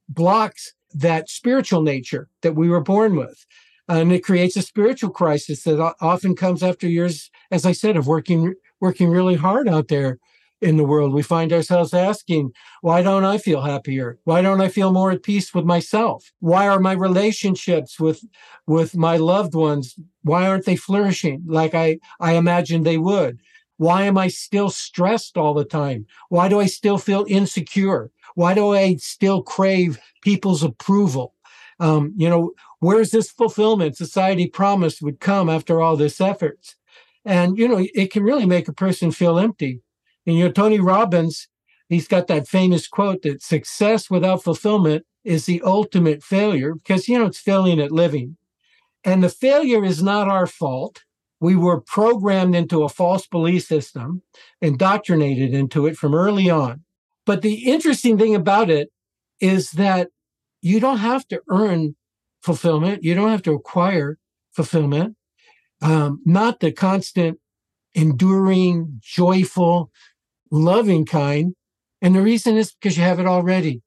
[0.09, 3.45] blocks that spiritual nature that we were born with.
[3.87, 8.07] And it creates a spiritual crisis that often comes after years, as I said, of
[8.07, 10.19] working working really hard out there
[10.61, 14.17] in the world, we find ourselves asking, why don't I feel happier?
[14.23, 16.31] Why don't I feel more at peace with myself?
[16.39, 18.23] Why are my relationships with
[18.65, 23.39] with my loved ones, why aren't they flourishing like I, I imagined they would?
[23.77, 26.05] Why am I still stressed all the time?
[26.29, 28.11] Why do I still feel insecure?
[28.35, 31.33] Why do I still crave people's approval?
[31.79, 36.75] Um, you know, where's this fulfillment society promised would come after all this efforts?
[37.23, 39.81] And, you know, it can really make a person feel empty
[40.27, 41.47] and you know, Tony Robbins
[41.89, 47.17] he's got that famous quote that success without fulfillment is the ultimate failure because, you
[47.17, 48.37] know, it's failing at living.
[49.03, 51.03] And the failure is not our fault.
[51.39, 54.23] We were programmed into a false belief system,
[54.61, 56.83] indoctrinated into it from early on.
[57.25, 58.89] But the interesting thing about it
[59.39, 60.09] is that
[60.61, 61.95] you don't have to earn
[62.41, 63.03] fulfillment.
[63.03, 64.17] You don't have to acquire
[64.51, 65.15] fulfillment.
[65.81, 67.39] Um, not the constant,
[67.93, 69.91] enduring, joyful,
[70.51, 71.53] loving kind.
[72.01, 73.81] And the reason is because you have it already.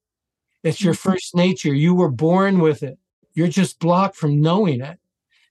[0.63, 1.11] It's your mm-hmm.
[1.11, 1.73] first nature.
[1.73, 2.97] You were born with it.
[3.33, 4.99] You're just blocked from knowing it.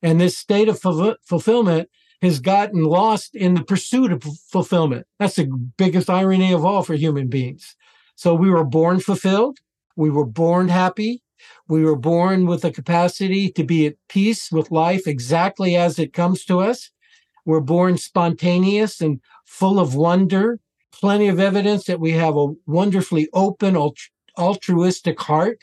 [0.02, 1.88] And this state of fulfillment
[2.22, 5.06] has gotten lost in the pursuit of fulfillment.
[5.18, 5.46] That's the
[5.76, 7.76] biggest irony of all for human beings.
[8.14, 9.58] So we were born fulfilled.
[9.96, 11.22] We were born happy.
[11.68, 16.12] We were born with the capacity to be at peace with life exactly as it
[16.12, 16.90] comes to us.
[17.46, 20.60] We're born spontaneous and full of wonder.
[20.92, 23.76] Plenty of evidence that we have a wonderfully open,
[24.38, 25.62] altruistic heart.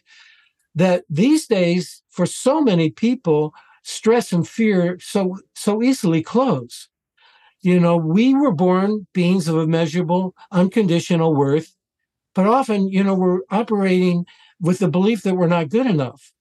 [0.74, 6.90] That these days, for so many people, stress and fear so so easily close.
[7.62, 11.74] You know, we were born beings of immeasurable, unconditional worth,
[12.36, 14.26] but often, you know, we're operating
[14.60, 16.32] with the belief that we're not good enough.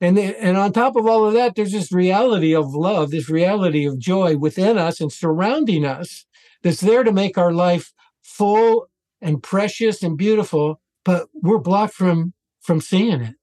[0.00, 3.86] And, and on top of all of that, there's this reality of love, this reality
[3.86, 6.26] of joy within us and surrounding us
[6.62, 7.92] that's there to make our life
[8.26, 8.88] full
[9.20, 13.34] and precious and beautiful, but we're blocked from from seeing it.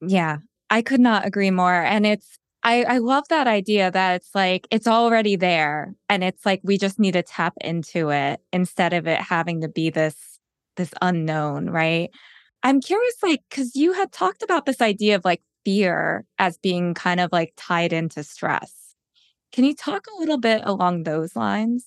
[0.00, 1.82] Yeah, I could not agree more.
[1.82, 6.44] And it's I, I love that idea that it's like it's already there and it's
[6.44, 10.38] like we just need to tap into it instead of it having to be this
[10.76, 12.10] this unknown, right?
[12.62, 16.94] I'm curious, like, because you had talked about this idea of like fear as being
[16.94, 18.94] kind of like tied into stress.
[19.52, 21.84] Can you talk a little bit along those lines?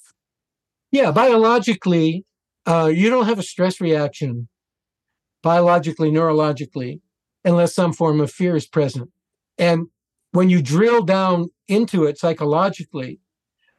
[0.91, 2.25] Yeah, biologically,
[2.65, 4.49] uh, you don't have a stress reaction
[5.41, 7.01] biologically, neurologically,
[7.43, 9.09] unless some form of fear is present.
[9.57, 9.87] And
[10.31, 13.19] when you drill down into it psychologically,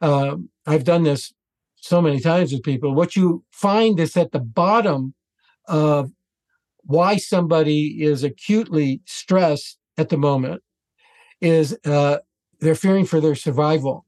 [0.01, 1.33] uh, I've done this
[1.75, 2.93] so many times with people.
[2.93, 5.13] What you find is at the bottom
[5.67, 6.11] of
[6.81, 10.61] why somebody is acutely stressed at the moment
[11.39, 12.17] is uh,
[12.59, 14.05] they're fearing for their survival.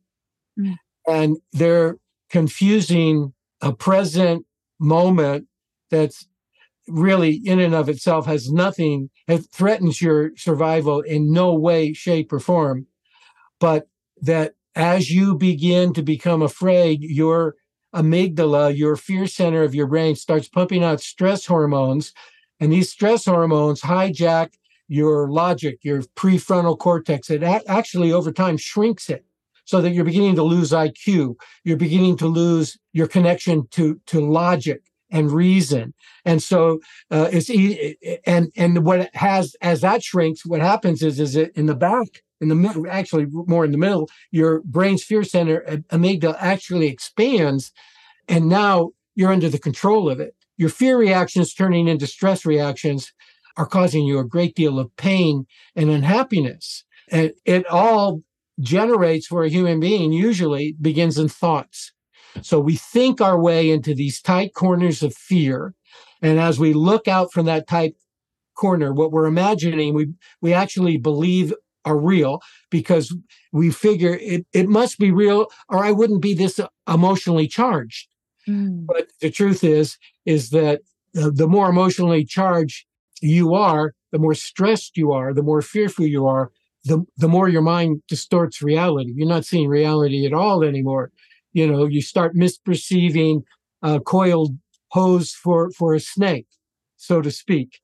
[0.59, 0.77] Mm.
[1.07, 1.97] And they're
[2.29, 4.45] confusing a present
[4.79, 5.47] moment
[5.89, 6.27] that's
[6.87, 12.31] really in and of itself has nothing it threatens your survival in no way shape
[12.31, 12.85] or form.
[13.59, 13.87] But
[14.21, 17.55] that as you begin to become afraid your
[17.95, 22.11] amygdala your fear center of your brain starts pumping out stress hormones
[22.59, 24.49] and these stress hormones hijack
[24.87, 27.29] your logic your prefrontal cortex.
[27.29, 29.25] It a- actually over time shrinks it
[29.65, 34.19] so that you're beginning to lose iq you're beginning to lose your connection to to
[34.19, 35.93] logic and reason.
[36.25, 36.79] And so
[37.11, 37.49] uh, it's
[38.25, 41.75] and and what it has as that shrinks, what happens is is it in the
[41.75, 42.07] back
[42.41, 47.71] in the middle, actually more in the middle, your brain's fear center amygdala actually expands,
[48.27, 50.35] and now you're under the control of it.
[50.57, 53.13] Your fear reactions turning into stress reactions
[53.57, 56.83] are causing you a great deal of pain and unhappiness.
[57.09, 58.21] And it all
[58.59, 61.91] generates for a human being usually begins in thoughts.
[62.41, 65.73] So we think our way into these tight corners of fear.
[66.21, 67.95] And as we look out from that tight
[68.55, 70.09] corner, what we're imagining, we,
[70.41, 71.53] we actually believe
[71.85, 72.41] are real
[72.71, 73.15] because
[73.51, 78.07] we figure it, it must be real or I wouldn't be this emotionally charged.
[78.47, 78.85] Mm.
[78.87, 80.81] But the truth is, is that
[81.13, 82.85] the, the more emotionally charged
[83.21, 86.51] you are, the more stressed you are, the more fearful you are,
[86.85, 89.11] the, the more your mind distorts reality.
[89.15, 91.11] You're not seeing reality at all anymore
[91.55, 93.43] you know, you start misperceiving
[93.81, 94.57] a coiled
[94.89, 96.47] hose for, for a snake,
[96.97, 97.79] so to speak.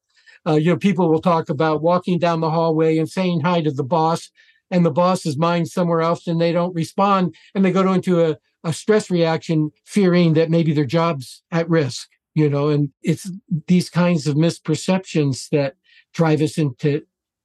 [0.46, 3.72] Uh, you know, people will talk about walking down the hallway and saying hi to
[3.72, 4.30] the boss,
[4.70, 8.38] and the boss's mind somewhere else, and they don't respond, and they go into a,
[8.66, 12.10] a stress reaction, fearing that maybe their job's at risk.
[12.36, 13.32] You know, and it's
[13.68, 15.76] these kinds of misperceptions that
[16.14, 17.04] drive us into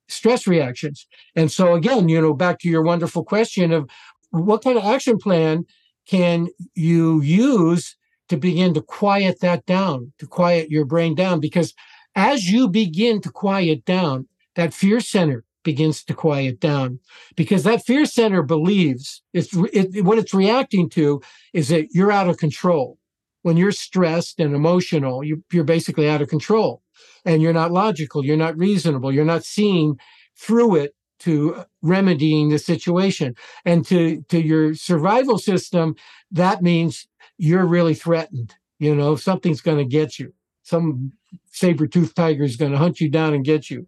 [0.09, 1.07] stress reactions.
[1.35, 3.89] And so, again, you know, back to your wonderful question of
[4.31, 5.65] what kind of action plan
[6.07, 7.97] can you use
[8.29, 11.41] to begin to quiet that down, to quiet your brain down?
[11.41, 11.75] Because
[12.15, 17.01] as you begin to quiet down, that fear center begins to quiet down
[17.35, 21.21] because that fear center believes it's it, what it's reacting to
[21.53, 22.99] is that you're out of control.
[23.43, 26.83] When you're stressed and emotional, you, you're basically out of control
[27.25, 29.99] and you're not logical, you're not reasonable, you're not seeing
[30.37, 33.35] through it to remedying the situation.
[33.65, 35.95] And to, to your survival system,
[36.31, 38.55] that means you're really threatened.
[38.79, 40.33] You know, something's going to get you.
[40.67, 41.13] some
[41.53, 43.87] saber-toothed tiger is going to hunt you down and get you.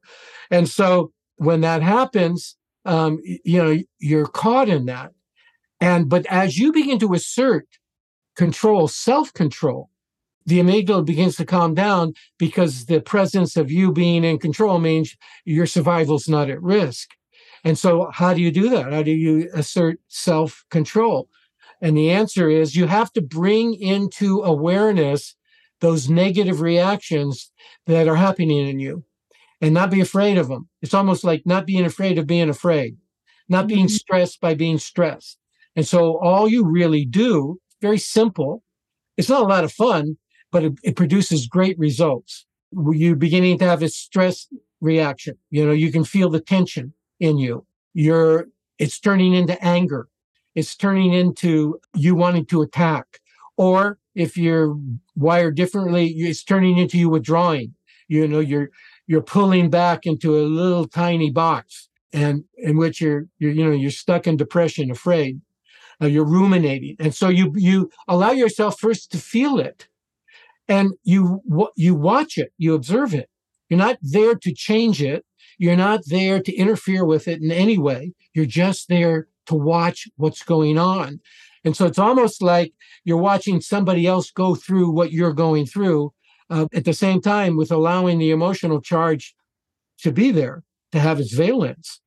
[0.51, 5.13] And so when that happens, um, you know, you're caught in that.
[5.81, 7.67] And but as you begin to assert
[8.37, 9.91] control, self-control,
[10.49, 15.15] the amygdala begins to calm down because the presence of you being in control means
[15.45, 17.11] your survival's not at risk.
[17.65, 18.91] And so, how do you do that?
[18.91, 21.29] How do you assert self control?
[21.83, 25.37] And the answer is you have to bring into awareness
[25.81, 27.53] those negative reactions
[27.87, 29.05] that are happening in you
[29.61, 30.69] and not be afraid of them.
[30.81, 32.97] It's almost like not being afraid of being afraid,
[33.51, 34.03] not being mm-hmm.
[34.03, 35.37] stressed by being stressed.
[35.77, 38.63] And so, all you really do, very simple,
[39.19, 40.17] it's not a lot of fun,
[40.51, 42.47] but it, it produces great results.
[42.73, 44.47] You're beginning to have a stress
[44.81, 45.37] reaction.
[45.51, 47.67] You know, you can feel the tension in you.
[47.95, 50.09] You're, it's turning into anger.
[50.55, 53.21] It's turning into you wanting to attack.
[53.57, 54.77] Or if you're
[55.17, 57.75] wired differently, it's turning into you withdrawing.
[58.09, 58.71] You know, you're,
[59.07, 63.73] you're pulling back into a little tiny box and in which you're, you're you know,
[63.73, 65.41] you're stuck in depression, afraid.
[66.01, 66.95] Uh, you're ruminating.
[67.01, 69.89] And so you, you allow yourself first to feel it
[70.69, 71.43] and you,
[71.77, 73.29] you watch it, you observe it.
[73.69, 75.25] You're not there to change it.
[75.59, 78.13] You're not there to interfere with it in any way.
[78.35, 81.21] You're just there to watch what's going on.
[81.65, 82.73] And so it's almost like
[83.05, 86.13] you're watching somebody else go through what you're going through
[86.51, 89.35] uh, at the same time with allowing the emotional charge
[90.01, 92.01] to be there, to have its valence.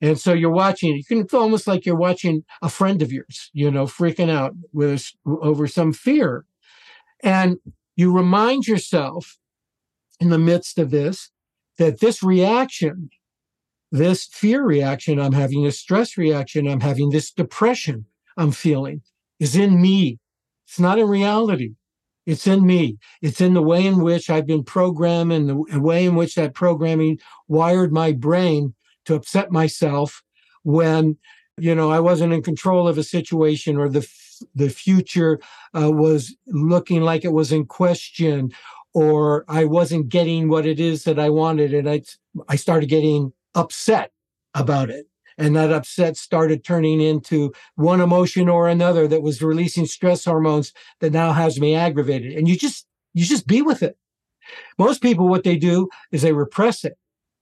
[0.00, 3.70] And so you're watching, you can, almost like you're watching a friend of yours, you
[3.70, 6.44] know, freaking out with over some fear.
[7.22, 7.56] And
[7.96, 9.38] you remind yourself
[10.20, 11.30] in the midst of this
[11.78, 13.10] that this reaction,
[13.90, 18.06] this fear reaction I'm having, this stress reaction I'm having, this depression
[18.36, 19.02] I'm feeling
[19.40, 20.18] is in me.
[20.66, 21.74] It's not in reality.
[22.26, 22.98] It's in me.
[23.22, 26.54] It's in the way in which I've been programmed and the way in which that
[26.54, 30.22] programming wired my brain to upset myself
[30.64, 31.18] when,
[31.56, 34.02] you know, I wasn't in control of a situation or the
[34.54, 35.40] the future
[35.74, 38.52] uh, was looking like it was in question
[38.94, 41.74] or I wasn't getting what it is that I wanted.
[41.74, 42.02] And I,
[42.48, 44.10] I started getting upset
[44.54, 45.06] about it.
[45.36, 50.72] And that upset started turning into one emotion or another that was releasing stress hormones
[51.00, 52.32] that now has me aggravated.
[52.32, 53.98] And you just, you just be with it.
[54.78, 56.96] Most people, what they do is they repress it.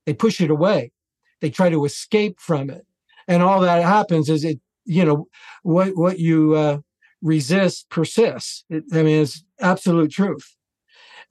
[0.05, 0.91] They push it away.
[1.39, 2.85] They try to escape from it.
[3.29, 5.27] And all that happens is it, you know,
[5.63, 6.77] what, what you, uh,
[7.21, 8.63] resist persists.
[8.69, 10.55] It, I mean, it's absolute truth.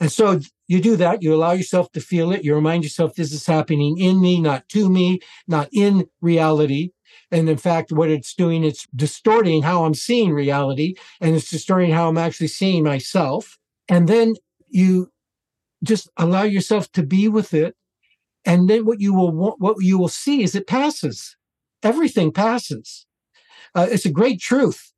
[0.00, 1.22] And so you do that.
[1.22, 2.44] You allow yourself to feel it.
[2.44, 6.90] You remind yourself this is happening in me, not to me, not in reality.
[7.30, 11.92] And in fact, what it's doing, it's distorting how I'm seeing reality and it's distorting
[11.92, 13.56] how I'm actually seeing myself.
[13.88, 14.34] And then
[14.68, 15.12] you
[15.82, 17.76] just allow yourself to be with it.
[18.44, 21.36] And then what you will what you will see is it passes.
[21.82, 23.06] Everything passes.
[23.74, 24.92] Uh, it's a great truth.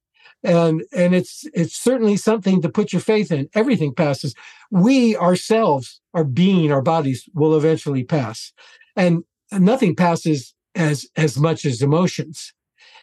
[0.45, 3.49] And and it's it's certainly something to put your faith in.
[3.55, 4.35] Everything passes.
[4.71, 8.53] We ourselves our being our bodies will eventually pass.
[8.95, 12.53] And nothing passes as as much as emotions.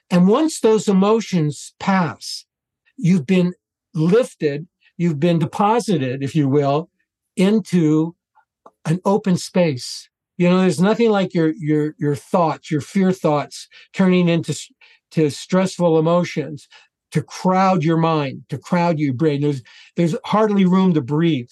[0.10, 2.46] And once those emotions pass
[2.98, 3.54] you've been
[3.94, 6.90] lifted you've been deposited if you will
[7.36, 8.16] into
[8.86, 10.10] an open space.
[10.38, 14.58] You know there's nothing like your your your thoughts your fear thoughts turning into
[15.14, 16.68] to stressful emotions
[17.14, 19.42] to crowd your mind, to crowd your brain.
[19.42, 19.62] There's,
[19.96, 21.50] there's hardly room to breathe.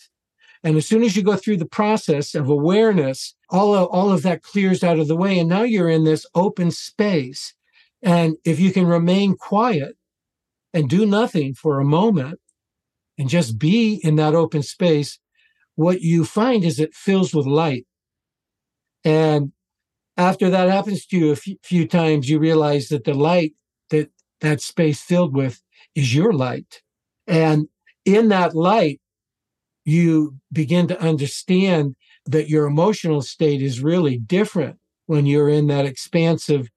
[0.64, 4.24] And as soon as you go through the process of awareness, all of, all of
[4.24, 5.38] that clears out of the way.
[5.38, 7.54] And now you're in this open space.
[8.02, 9.96] And if you can remain quiet
[10.74, 12.40] and do nothing for a moment
[13.20, 15.20] and just be in that open space,
[15.76, 17.86] what you find is it fills with light.
[19.04, 19.52] And
[20.22, 23.54] after that happens to you a few, few times, you realize that the light
[23.90, 24.10] that
[24.42, 25.62] that space filled with
[25.96, 26.82] is your light.
[27.28, 27.68] And
[28.06, 29.02] in that light,
[29.86, 35.86] you begin to understand that your emotional state is really different when you're in that
[35.86, 36.70] expansive,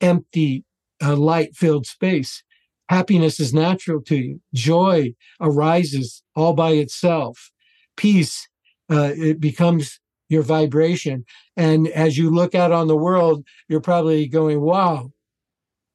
[0.00, 0.64] empty,
[1.02, 2.42] uh, light filled space.
[2.88, 4.40] Happiness is natural to you.
[4.52, 7.50] Joy arises all by itself.
[7.96, 8.48] Peace,
[8.90, 10.00] uh, it becomes
[10.30, 11.26] your vibration.
[11.56, 15.12] And as you look out on the world, you're probably going, wow,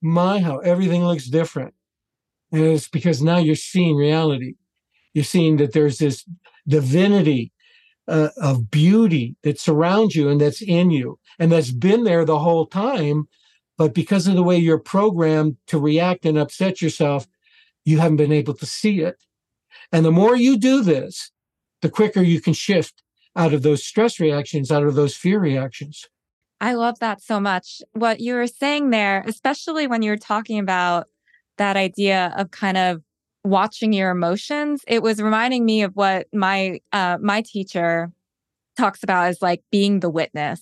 [0.02, 1.74] my how everything looks different.
[2.52, 4.56] And it's because now you're seeing reality.
[5.14, 6.26] You're seeing that there's this
[6.68, 7.54] divinity
[8.08, 12.40] uh, of beauty that surrounds you and that's in you and that's been there the
[12.40, 13.28] whole time.
[13.78, 17.26] But because of the way you're programmed to react and upset yourself
[17.88, 19.24] you haven't been able to see it.
[19.92, 21.32] And the more you do this
[21.82, 23.04] the quicker you can shift
[23.36, 26.08] out of those stress reactions, out of those fear reactions.
[26.62, 27.82] I love that so much.
[27.94, 31.08] What you were saying there, especially when you were talking about
[31.58, 33.02] that idea of kind of
[33.44, 38.12] watching your emotions, it was reminding me of what my uh, my teacher
[38.78, 40.62] talks about as like being the witness,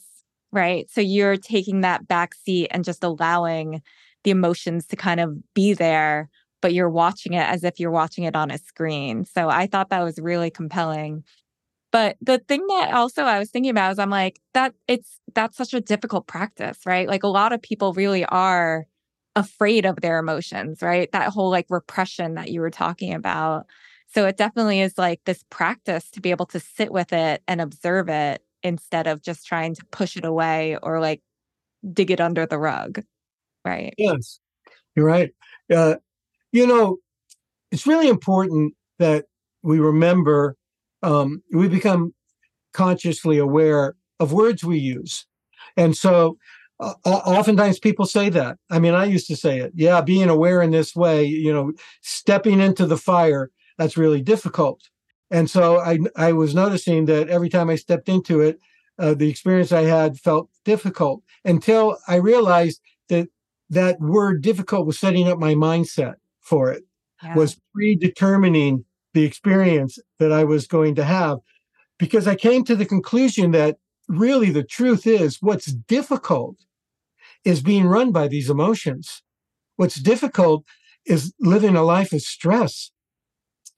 [0.51, 0.89] right?
[0.89, 3.81] So you're taking that back seat and just allowing
[4.23, 6.29] the emotions to kind of be there,
[6.61, 9.25] but you're watching it as if you're watching it on a screen.
[9.25, 11.23] So I thought that was really compelling.
[11.93, 15.55] But the thing that also I was thinking about is I'm like, that it's that's
[15.55, 17.07] such a difficult practice, right?
[17.07, 18.87] Like a lot of people really are
[19.35, 21.09] afraid of their emotions, right?
[21.11, 23.67] That whole like repression that you were talking about.
[24.07, 27.61] So it definitely is like this practice to be able to sit with it and
[27.61, 31.21] observe it instead of just trying to push it away or like
[31.93, 33.03] dig it under the rug.
[33.63, 33.93] Right.
[33.99, 34.39] Yes,
[34.95, 35.31] you're right.
[35.71, 35.95] Uh,
[36.51, 36.97] you know,
[37.71, 39.25] it's really important that
[39.61, 40.55] we remember
[41.03, 42.13] um, we become
[42.73, 45.25] consciously aware of words we use.
[45.77, 46.37] And so
[46.79, 48.57] uh, oftentimes people say that.
[48.71, 49.73] I mean, I used to say it.
[49.75, 54.81] Yeah, being aware in this way, you know, stepping into the fire, that's really difficult.
[55.29, 58.59] And so I, I was noticing that every time I stepped into it,
[58.99, 63.29] uh, the experience I had felt difficult until I realized that
[63.69, 66.83] that word difficult was setting up my mindset for it,
[67.23, 67.35] yeah.
[67.35, 71.39] was predetermining the experience that I was going to have.
[71.99, 76.57] Because I came to the conclusion that really the truth is what's difficult
[77.45, 79.21] is being run by these emotions.
[79.75, 80.65] What's difficult
[81.05, 82.91] is living a life of stress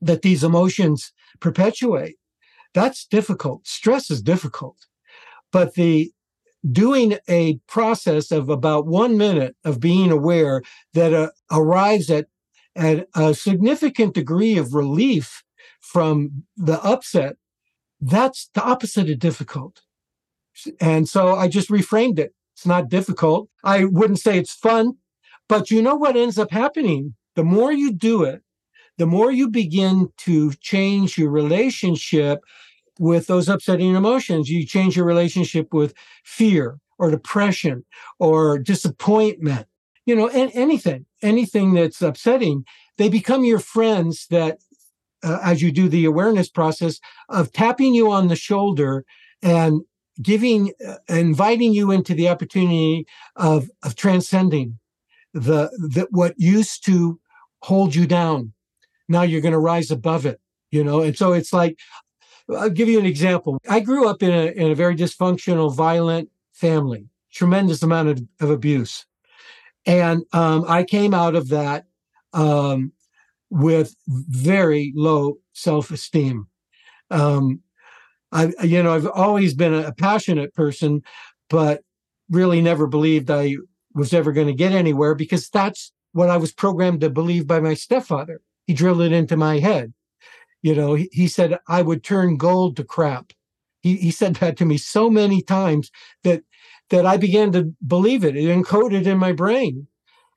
[0.01, 2.15] that these emotions perpetuate.
[2.73, 3.67] That's difficult.
[3.67, 4.77] Stress is difficult.
[5.51, 6.11] But the
[6.71, 10.61] doing a process of about one minute of being aware
[10.93, 12.27] that uh, arrives at
[12.75, 15.43] and a significant degree of relief
[15.79, 17.37] from the upset,
[18.01, 19.81] that's the opposite of difficult.
[20.79, 22.33] And so I just reframed it.
[22.55, 23.49] It's not difficult.
[23.63, 24.93] I wouldn't say it's fun,
[25.49, 27.15] but you know what ends up happening?
[27.35, 28.41] The more you do it,
[28.97, 32.39] the more you begin to change your relationship
[32.97, 34.49] with those upsetting emotions.
[34.49, 37.83] You change your relationship with fear or depression
[38.19, 39.67] or disappointment
[40.05, 42.63] you know, and anything, anything that's upsetting,
[42.97, 44.59] they become your friends that,
[45.23, 46.99] uh, as you do the awareness process
[47.29, 49.03] of tapping you on the shoulder
[49.41, 49.81] and
[50.21, 54.79] giving, uh, inviting you into the opportunity of, of transcending
[55.33, 57.19] the, that what used to
[57.63, 58.53] hold you down.
[59.09, 60.39] Now you're going to rise above it,
[60.71, 61.01] you know?
[61.01, 61.77] And so it's like,
[62.49, 63.57] I'll give you an example.
[63.67, 68.51] I grew up in a, in a very dysfunctional, violent family, tremendous amount of, of
[68.51, 69.05] abuse.
[69.85, 71.85] And um, I came out of that
[72.33, 72.91] um,
[73.49, 76.47] with very low self esteem.
[77.11, 77.61] Um,
[78.31, 81.01] I, you know, I've always been a passionate person,
[81.49, 81.81] but
[82.29, 83.55] really never believed I
[83.93, 87.59] was ever going to get anywhere because that's what I was programmed to believe by
[87.59, 88.41] my stepfather.
[88.67, 89.93] He drilled it into my head.
[90.61, 93.31] You know, he, he said I would turn gold to crap.
[93.81, 95.91] He, he said that to me so many times
[96.23, 96.41] that
[96.89, 98.35] that I began to believe it.
[98.35, 99.87] It encoded in my brain.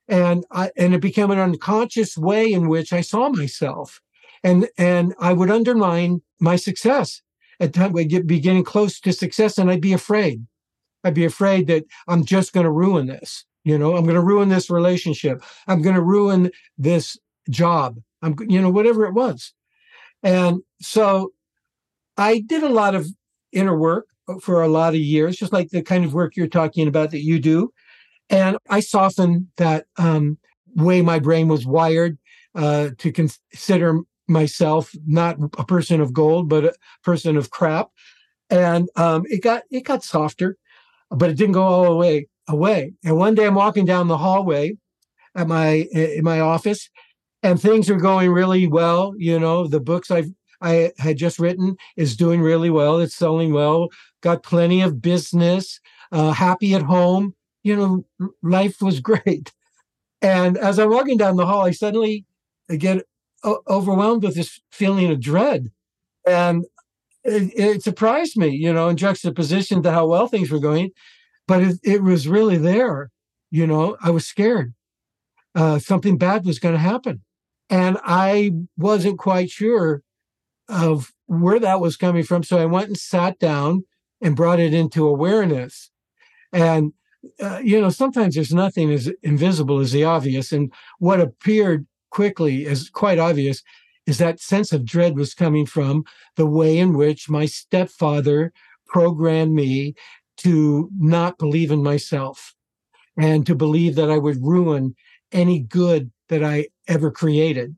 [0.07, 4.01] And I, and it became an unconscious way in which I saw myself.
[4.43, 7.21] And, and I would undermine my success.
[7.59, 10.47] At times I'd get, be getting close to success and I'd be afraid.
[11.03, 13.45] I'd be afraid that I'm just going to ruin this.
[13.63, 15.43] You know, I'm going to ruin this relationship.
[15.67, 17.17] I'm going to ruin this
[17.49, 17.97] job.
[18.21, 19.53] I'm, you know, whatever it was.
[20.23, 21.33] And so
[22.17, 23.07] I did a lot of
[23.51, 24.07] inner work
[24.41, 27.23] for a lot of years, just like the kind of work you're talking about that
[27.23, 27.71] you do.
[28.29, 30.37] And I softened that um,
[30.75, 32.17] way my brain was wired
[32.55, 36.73] uh, to consider myself not a person of gold, but a
[37.03, 37.89] person of crap.
[38.49, 40.57] And um, it got it got softer,
[41.09, 42.93] but it didn't go all the way away.
[43.03, 44.77] And one day I'm walking down the hallway
[45.35, 46.89] at my in my office,
[47.43, 49.13] and things are going really well.
[49.17, 50.29] You know, the books I've
[50.61, 52.99] I had just written is doing really well.
[52.99, 53.89] It's selling well.
[54.21, 55.79] Got plenty of business.
[56.11, 57.35] Uh, happy at home.
[57.63, 59.53] You know, life was great.
[60.21, 62.25] And as I'm walking down the hall, I suddenly
[62.77, 63.05] get
[63.43, 65.71] o- overwhelmed with this feeling of dread,
[66.27, 66.65] and
[67.23, 68.49] it, it, surprised me.
[68.49, 70.91] You know, in juxtaposition to how well things were going,
[71.47, 73.11] but it, it was really there.
[73.49, 74.73] You know, I was scared.
[75.55, 77.21] Uh, something bad was going to happen.
[77.69, 80.01] And I wasn't quite sure
[80.67, 82.43] of where that was coming from.
[82.43, 83.83] So I went and sat down
[84.21, 85.89] and brought it into awareness.
[86.51, 86.93] And,
[87.41, 90.51] uh, you know, sometimes there's nothing as invisible as the obvious.
[90.51, 93.61] And what appeared quickly as quite obvious
[94.05, 96.03] is that sense of dread was coming from
[96.35, 98.51] the way in which my stepfather
[98.87, 99.93] programmed me
[100.37, 102.55] to not believe in myself
[103.17, 104.95] and to believe that I would ruin
[105.31, 107.75] any good that I ever created.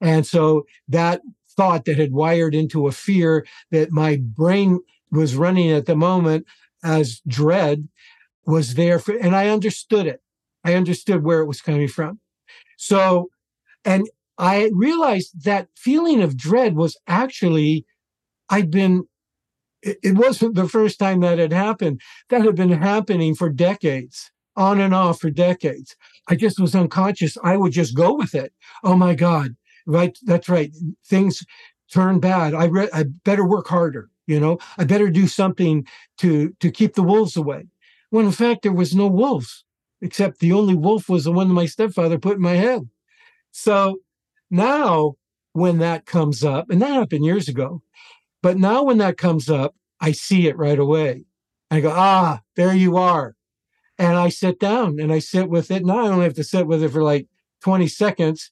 [0.00, 1.22] And so that
[1.56, 4.80] thought that had wired into a fear that my brain
[5.14, 6.46] was running at the moment
[6.82, 7.88] as dread
[8.46, 10.20] was there for, and I understood it.
[10.64, 12.20] I understood where it was coming from.
[12.76, 13.28] So,
[13.84, 14.08] and
[14.38, 17.86] I realized that feeling of dread was actually,
[18.50, 19.08] I'd been,
[19.82, 22.00] it wasn't the first time that had happened.
[22.30, 25.94] That had been happening for decades, on and off for decades.
[26.28, 27.36] I just was unconscious.
[27.42, 28.52] I would just go with it.
[28.82, 29.56] Oh my God.
[29.86, 30.16] Right.
[30.22, 30.72] That's right.
[31.06, 31.44] Things
[31.92, 32.54] turn bad.
[32.54, 34.08] I, re- I better work harder.
[34.26, 35.86] You know, I better do something
[36.18, 37.66] to, to keep the wolves away.
[38.10, 39.64] When in fact, there was no wolves,
[40.00, 42.88] except the only wolf was the one my stepfather put in my head.
[43.50, 43.98] So
[44.50, 45.14] now
[45.52, 47.82] when that comes up, and that happened years ago,
[48.42, 51.24] but now when that comes up, I see it right away.
[51.70, 53.34] I go, ah, there you are.
[53.98, 55.84] And I sit down and I sit with it.
[55.84, 57.26] Now I only have to sit with it for like
[57.62, 58.50] 20 seconds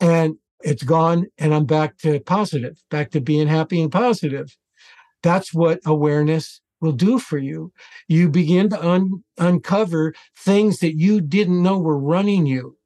[0.00, 4.56] and it's gone and I'm back to positive, back to being happy and positive.
[5.26, 7.72] That's what awareness will do for you.
[8.06, 12.76] You begin to un- uncover things that you didn't know were running you,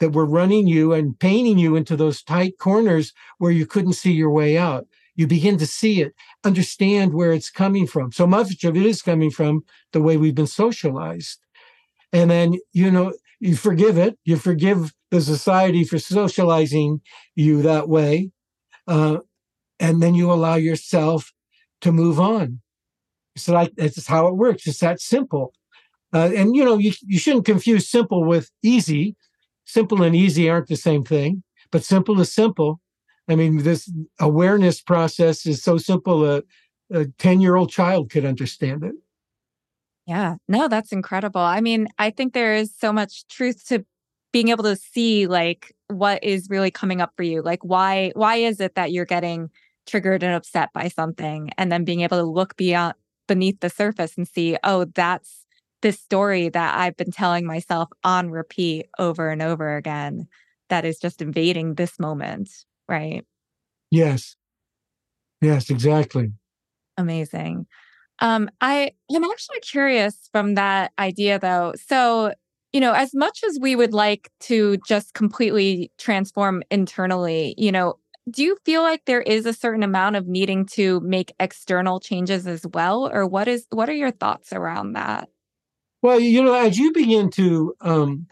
[0.00, 4.10] that were running you and painting you into those tight corners where you couldn't see
[4.10, 4.88] your way out.
[5.14, 8.10] You begin to see it, understand where it's coming from.
[8.10, 11.38] So much of it is coming from the way we've been socialized.
[12.12, 14.18] And then, you know, you forgive it.
[14.24, 17.02] You forgive the society for socializing
[17.36, 18.32] you that way.
[18.88, 19.18] Uh,
[19.78, 21.32] and then you allow yourself
[21.84, 22.60] to move on.
[23.36, 24.66] So like that's how it works.
[24.66, 25.52] It's that simple.
[26.12, 29.16] Uh, and you know, you, you shouldn't confuse simple with easy.
[29.64, 32.80] Simple and easy aren't the same thing, but simple is simple.
[33.28, 36.42] I mean, this awareness process is so simple a,
[36.92, 38.94] a 10 year old child could understand it.
[40.06, 41.40] Yeah, no, that's incredible.
[41.40, 43.86] I mean, I think there is so much truth to
[44.32, 47.40] being able to see like what is really coming up for you.
[47.40, 49.48] Like why why is it that you're getting
[49.86, 52.94] triggered and upset by something and then being able to look beyond
[53.26, 55.44] beneath the surface and see, oh, that's
[55.82, 60.26] this story that I've been telling myself on repeat over and over again
[60.70, 62.48] that is just invading this moment,
[62.88, 63.24] right?
[63.90, 64.36] Yes.
[65.40, 66.32] Yes, exactly.
[66.96, 67.66] Amazing.
[68.20, 71.74] Um, I am actually curious from that idea though.
[71.86, 72.32] So,
[72.72, 77.98] you know, as much as we would like to just completely transform internally, you know,
[78.30, 82.46] do you feel like there is a certain amount of needing to make external changes
[82.46, 83.10] as well?
[83.12, 85.28] Or what is what are your thoughts around that?
[86.02, 88.26] Well you know as you begin to um,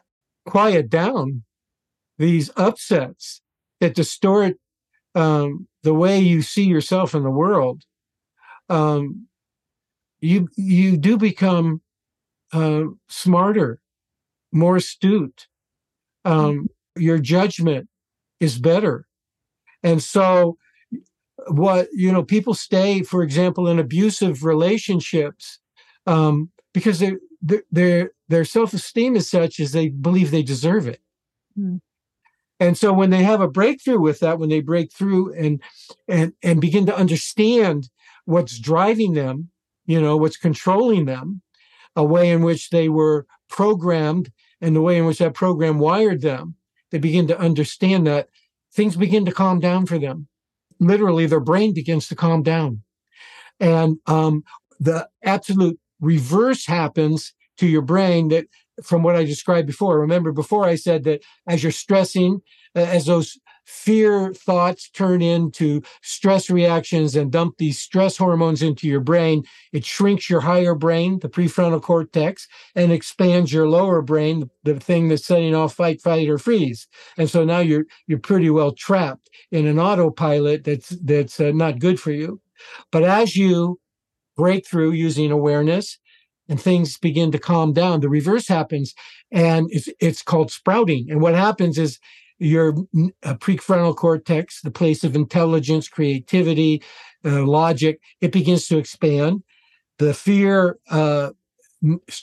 [0.46, 1.44] quiet down
[2.18, 3.40] these upsets
[3.80, 4.56] that distort
[5.14, 7.84] um, the way you see yourself in the world
[8.68, 9.26] um,
[10.20, 11.82] you you do become
[12.52, 13.80] uh, smarter
[14.52, 15.48] more astute.
[16.24, 17.88] Um, your judgment
[18.38, 19.06] is better
[19.82, 20.56] and so
[21.48, 25.58] what you know people stay for example in abusive relationships
[26.06, 27.16] um, because they
[27.70, 31.00] their their self-esteem is such as they believe they deserve it
[31.58, 31.80] mm.
[32.60, 35.60] and so when they have a breakthrough with that when they break through and
[36.08, 37.88] and and begin to understand
[38.24, 39.50] what's driving them
[39.86, 41.42] you know what's controlling them
[41.96, 44.30] a way in which they were programmed
[44.60, 46.54] and the way in which that program wired them
[46.90, 48.28] they begin to understand that
[48.74, 50.28] things begin to calm down for them.
[50.80, 52.82] Literally, their brain begins to calm down.
[53.60, 54.42] And um,
[54.80, 58.46] the absolute reverse happens to your brain that
[58.82, 60.00] from what I described before.
[60.00, 62.40] Remember, before I said that as you're stressing,
[62.74, 69.00] as those fear thoughts turn into stress reactions and dump these stress hormones into your
[69.00, 74.78] brain, it shrinks your higher brain, the prefrontal cortex, and expands your lower brain, the
[74.78, 76.86] thing that's setting off fight, fight, or freeze.
[77.16, 81.78] And so now you're you're pretty well trapped in an autopilot that's that's uh, not
[81.78, 82.40] good for you.
[82.90, 83.80] But as you
[84.36, 85.98] break through using awareness
[86.48, 88.94] and things begin to calm down, the reverse happens,
[89.30, 91.06] and it's it's called sprouting.
[91.10, 91.98] And what happens is
[92.42, 92.74] your
[93.22, 96.82] uh, prefrontal cortex, the place of intelligence, creativity,
[97.24, 99.42] uh, logic, it begins to expand.
[99.98, 101.30] The fear uh,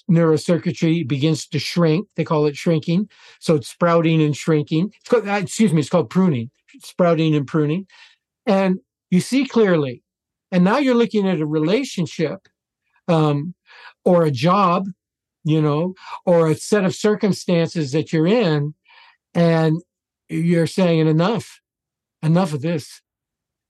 [0.09, 2.07] neurocircuitry begins to shrink.
[2.15, 3.09] They call it shrinking.
[3.39, 4.91] So it's sprouting and shrinking.
[4.99, 6.51] It's called, uh, excuse me, it's called pruning,
[6.83, 7.87] sprouting and pruning.
[8.45, 10.03] And you see clearly.
[10.51, 12.47] And now you're looking at a relationship
[13.07, 13.53] um,
[14.03, 14.87] or a job,
[15.43, 15.93] you know,
[16.25, 18.73] or a set of circumstances that you're in.
[19.33, 19.81] And
[20.29, 21.59] you're saying enough.
[22.23, 23.01] enough of this.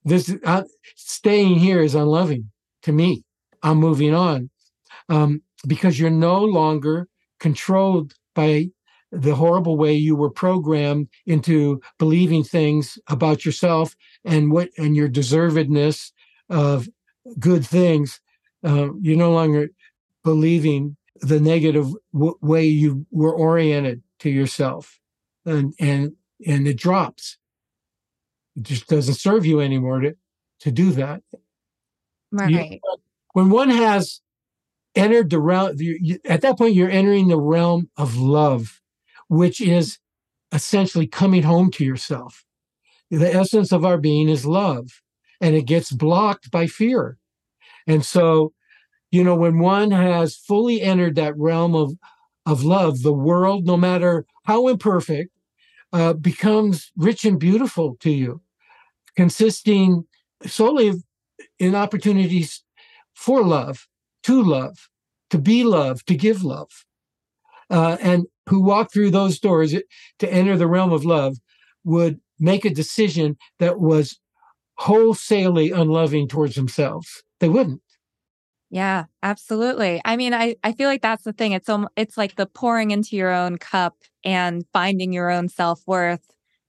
[0.04, 0.64] This uh,
[0.96, 2.52] staying here is unloving
[2.84, 3.24] to me.
[3.62, 4.50] I'm moving on
[5.10, 7.08] um, because you're no longer
[7.40, 8.70] controlled by
[9.12, 15.10] the horrible way you were programmed into believing things about yourself and what and your
[15.10, 16.12] deservedness
[16.50, 16.88] of
[17.40, 18.22] good things.
[18.64, 19.70] Uh, you're no longer
[20.24, 25.00] believing the negative w- way you were oriented to yourself,
[25.46, 26.14] and and
[26.46, 27.38] and it drops.
[28.56, 30.16] It just doesn't serve you anymore to
[30.62, 31.22] to do that.
[32.32, 32.72] Right.
[32.72, 32.80] You,
[33.34, 34.22] when one has
[34.96, 38.82] entered the realm, you, at that point, you're entering the realm of love,
[39.28, 40.00] which is
[40.52, 42.44] essentially coming home to yourself.
[43.12, 45.02] The essence of our being is love,
[45.42, 47.18] and it gets blocked by fear.
[47.88, 48.54] And so,
[49.12, 51.94] you know, when one has fully entered that realm of,
[52.46, 55.32] of love, the world, no matter how imperfect,
[55.94, 58.42] uh, becomes rich and beautiful to you,
[59.16, 60.06] consisting
[60.46, 60.94] solely
[61.58, 62.64] in opportunities
[63.14, 63.88] for love,
[64.24, 64.90] to love,
[65.30, 66.70] to be loved, to give love.
[67.70, 69.76] Uh, and who walk through those doors
[70.18, 71.38] to enter the realm of love
[71.84, 74.20] would make a decision that was
[74.76, 77.24] wholesalely unloving towards themselves.
[77.40, 77.82] They wouldn't.
[78.72, 80.00] Yeah, absolutely.
[80.06, 81.54] I mean, I, I feel like that's the thing.
[81.54, 85.82] It's um, it's like the pouring into your own cup and finding your own self
[85.88, 86.26] worth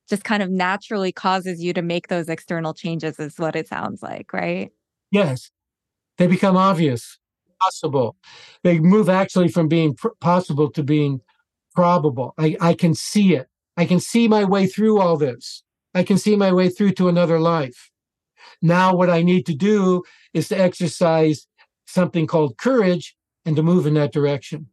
[0.09, 4.03] just kind of naturally causes you to make those external changes, is what it sounds
[4.03, 4.71] like, right?
[5.11, 5.51] Yes.
[6.19, 7.19] They become obvious,
[7.61, 8.17] possible.
[8.63, 11.21] They move actually from being pr- possible to being
[11.75, 12.35] probable.
[12.37, 13.47] I, I can see it.
[13.77, 15.63] I can see my way through all this.
[15.95, 17.91] I can see my way through to another life.
[18.61, 20.03] Now, what I need to do
[20.35, 21.47] is to exercise
[21.91, 24.69] something called courage and to move in that direction.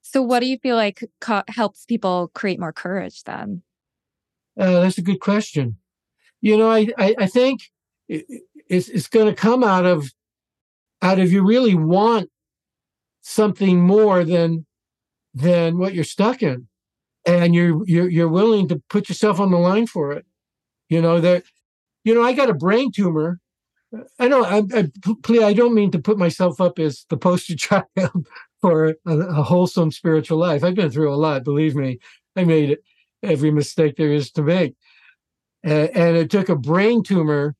[0.00, 3.62] So, what do you feel like co- helps people create more courage then?
[4.58, 5.78] Uh, that's a good question.
[6.40, 7.60] You know, I I, I think
[8.08, 8.26] it,
[8.68, 10.12] it's it's going to come out of
[11.00, 12.30] out of you really want
[13.22, 14.66] something more than
[15.34, 16.66] than what you're stuck in,
[17.24, 20.26] and you're you're you're willing to put yourself on the line for it.
[20.88, 21.44] You know that.
[22.04, 23.38] You know, I got a brain tumor
[24.18, 24.72] I don't.
[24.74, 24.90] I, I,
[25.22, 28.26] please, I don't mean to put myself up as the poster child
[28.60, 30.64] for a, a, wholesome spiritual life.
[30.64, 31.44] I've been through a lot.
[31.44, 31.98] Believe me,
[32.36, 32.78] I made
[33.22, 34.74] every mistake there is to make,
[35.62, 37.54] and it took a brain tumor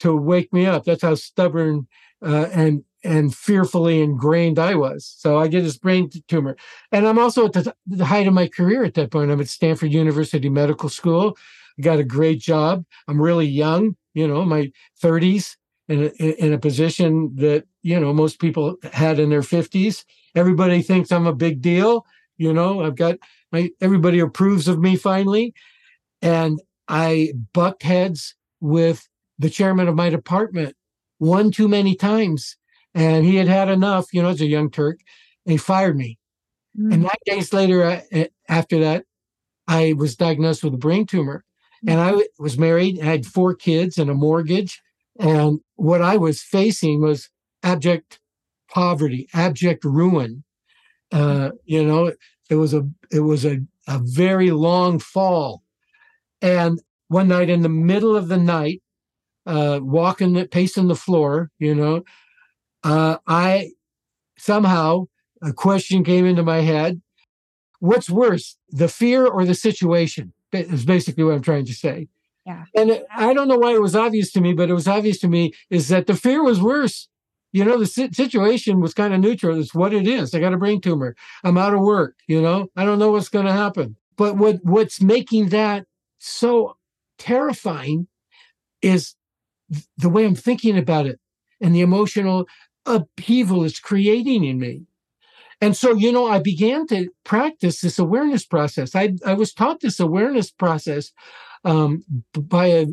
[0.00, 0.84] to wake me up.
[0.84, 1.88] That's how stubborn
[2.24, 5.14] uh, and and fearfully ingrained I was.
[5.18, 6.56] So I get this brain tumor,
[6.92, 9.30] and I'm also at the, the height of my career at that point.
[9.30, 11.38] I'm at Stanford University Medical School.
[11.78, 12.84] I got a great job.
[13.08, 14.70] I'm really young, you know, my
[15.02, 15.56] 30s
[15.90, 20.82] in a, in a position that you know most people had in their 50s everybody
[20.82, 22.06] thinks i'm a big deal
[22.38, 23.18] you know i've got
[23.52, 25.54] my everybody approves of me finally.
[26.22, 30.76] And i bucked heads with the chairman of my department
[31.18, 32.56] one too many times.
[32.94, 35.00] And he had had enough you know as a young turk
[35.44, 36.18] and he fired me.
[36.78, 36.92] Mm-hmm.
[36.92, 38.00] and nine days later
[38.48, 39.04] after that
[39.66, 41.44] i was diagnosed with a brain tumor.
[41.86, 44.80] And i was married had four kids and a mortgage
[45.20, 47.28] and what I was facing was
[47.62, 48.18] abject
[48.70, 50.44] poverty, abject ruin.
[51.12, 52.12] Uh, you know,
[52.48, 55.62] it was a it was a, a very long fall.
[56.40, 58.82] And one night in the middle of the night,
[59.46, 62.02] uh, walking, pacing the floor, you know,
[62.82, 63.72] uh, I
[64.38, 65.06] somehow
[65.42, 67.02] a question came into my head.
[67.80, 70.32] What's worse, the fear or the situation?
[70.52, 72.08] Is basically what I'm trying to say.
[72.50, 72.64] Yeah.
[72.74, 75.28] And I don't know why it was obvious to me, but it was obvious to
[75.28, 77.08] me is that the fear was worse.
[77.52, 79.58] You know, the situation was kind of neutral.
[79.58, 80.34] It's what it is.
[80.34, 81.16] I got a brain tumor.
[81.42, 82.16] I'm out of work.
[82.28, 83.96] You know, I don't know what's going to happen.
[84.16, 85.86] But what what's making that
[86.18, 86.76] so
[87.18, 88.06] terrifying
[88.82, 89.14] is
[89.96, 91.18] the way I'm thinking about it
[91.60, 92.46] and the emotional
[92.86, 94.86] upheaval it's creating in me.
[95.60, 98.94] And so, you know, I began to practice this awareness process.
[98.94, 101.12] I, I was taught this awareness process
[101.64, 102.04] um,
[102.34, 102.86] by a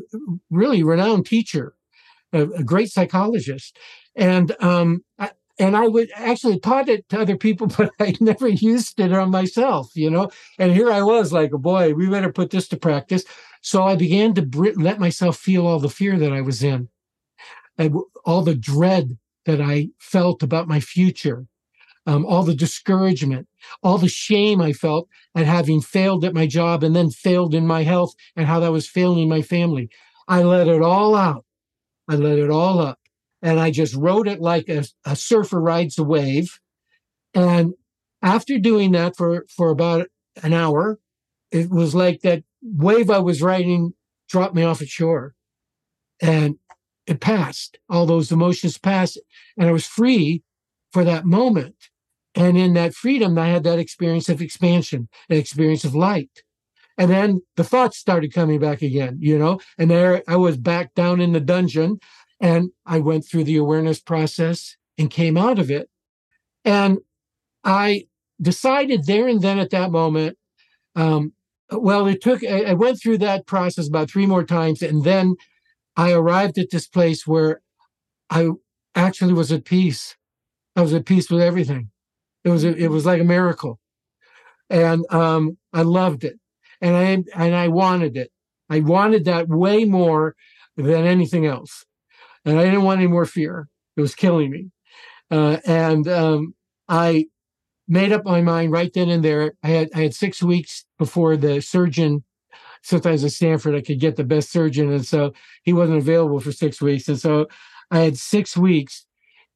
[0.50, 1.74] really renowned teacher,
[2.34, 3.78] a, a great psychologist,
[4.16, 8.48] and um, I, and I would actually taught it to other people, but I never
[8.48, 10.30] used it on myself, you know.
[10.60, 13.24] And here I was, like, oh boy, we better put this to practice.
[13.62, 16.90] So I began to br- let myself feel all the fear that I was in,
[17.78, 17.96] and
[18.26, 21.48] all the dread that I felt about my future,
[22.08, 23.48] um, all the discouragement,
[23.84, 27.68] all the shame I felt at having failed at my job and then failed in
[27.68, 29.90] my health and how that was failing my family.
[30.28, 31.46] I let it all out.
[32.08, 32.98] I let it all up.
[33.42, 36.60] And I just rode it like a, a surfer rides a wave.
[37.34, 37.74] And
[38.22, 40.08] after doing that for, for about
[40.42, 41.00] an hour,
[41.52, 43.94] it was like that wave I was riding
[44.30, 45.36] dropped me off at shore.
[46.22, 46.56] And
[47.06, 47.80] it passed.
[47.90, 49.20] All those emotions passed.
[49.58, 50.44] And I was free
[50.92, 51.76] for that moment.
[52.38, 56.44] And in that freedom, I had that experience of expansion, an experience of light.
[56.96, 60.94] And then the thoughts started coming back again, you know, and there I was back
[60.94, 62.00] down in the dungeon
[62.40, 65.90] and I went through the awareness process and came out of it.
[66.64, 67.00] And
[67.64, 68.06] I
[68.40, 70.38] decided there and then at that moment,
[70.96, 71.34] um,
[71.72, 74.84] well, it took, I, I went through that process about three more times.
[74.84, 75.38] And then
[75.96, 77.62] I arrived at this place where
[78.30, 78.50] I
[78.94, 80.16] actually was at peace.
[80.76, 81.90] I was at peace with everything.
[82.48, 83.78] It was, it was like a miracle.
[84.70, 86.40] And um, I loved it.
[86.80, 88.32] And I, and I wanted it.
[88.70, 90.36] I wanted that way more
[90.78, 91.84] than anything else.
[92.46, 93.68] And I didn't want any more fear.
[93.98, 94.72] It was killing me.
[95.30, 96.56] Uh, and um,
[96.88, 97.26] I
[97.88, 99.54] made up my mind right then and there.
[99.64, 102.24] I had I had six weeks before the surgeon.
[102.82, 105.34] Sometimes at Stanford, I could get the best surgeon, and so
[105.64, 107.10] he wasn't available for six weeks.
[107.10, 107.48] And so
[107.92, 109.06] I had six weeks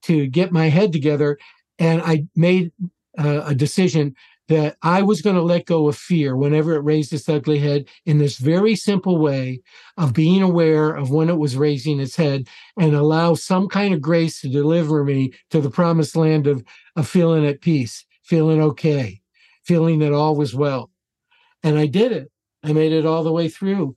[0.03, 1.37] to get my head together,
[1.81, 2.71] and I made
[3.17, 4.15] uh, a decision
[4.49, 7.85] that I was going to let go of fear whenever it raised its ugly head
[8.05, 9.61] in this very simple way
[9.97, 14.01] of being aware of when it was raising its head and allow some kind of
[14.01, 16.63] grace to deliver me to the promised land of,
[16.95, 19.19] of feeling at peace, feeling okay,
[19.63, 20.91] feeling that all was well.
[21.63, 22.31] And I did it.
[22.63, 23.95] I made it all the way through.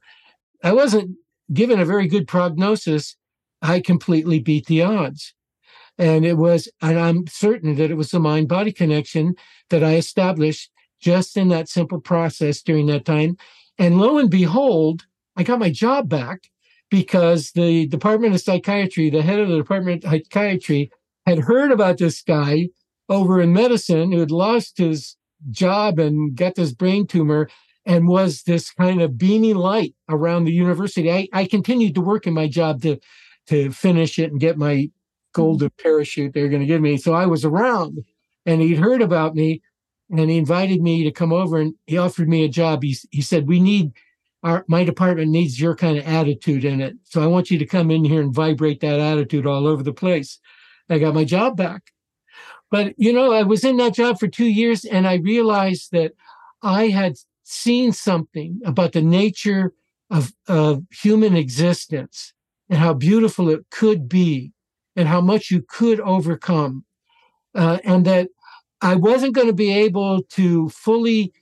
[0.62, 1.16] I wasn't
[1.52, 3.14] given a very good prognosis.
[3.60, 5.34] I completely beat the odds.
[5.98, 9.34] And it was, and I'm certain that it was the mind body connection
[9.70, 10.70] that I established
[11.00, 13.36] just in that simple process during that time.
[13.78, 16.48] And lo and behold, I got my job back
[16.90, 20.90] because the Department of Psychiatry, the head of the Department of Psychiatry,
[21.26, 22.68] had heard about this guy
[23.08, 25.16] over in medicine who had lost his
[25.50, 27.48] job and got this brain tumor
[27.86, 31.10] and was this kind of beaming light around the university.
[31.12, 32.98] I, I continued to work in my job to
[33.48, 34.88] to finish it and get my
[35.34, 35.82] golden mm-hmm.
[35.82, 36.96] parachute they're going to give me.
[36.96, 38.02] So I was around
[38.46, 39.60] and he'd heard about me
[40.10, 42.82] and he invited me to come over and he offered me a job.
[42.82, 43.92] He, he said, we need
[44.42, 46.94] our, my department needs your kind of attitude in it.
[47.04, 49.92] So I want you to come in here and vibrate that attitude all over the
[49.92, 50.38] place.
[50.90, 51.82] I got my job back.
[52.70, 56.12] But, you know, I was in that job for two years and I realized that
[56.62, 59.72] I had seen something about the nature
[60.10, 62.34] of, of human existence
[62.68, 64.52] and how beautiful it could be
[64.96, 66.84] and how much you could overcome.
[67.54, 68.28] Uh, and that
[68.80, 71.32] I wasn't going to be able to fully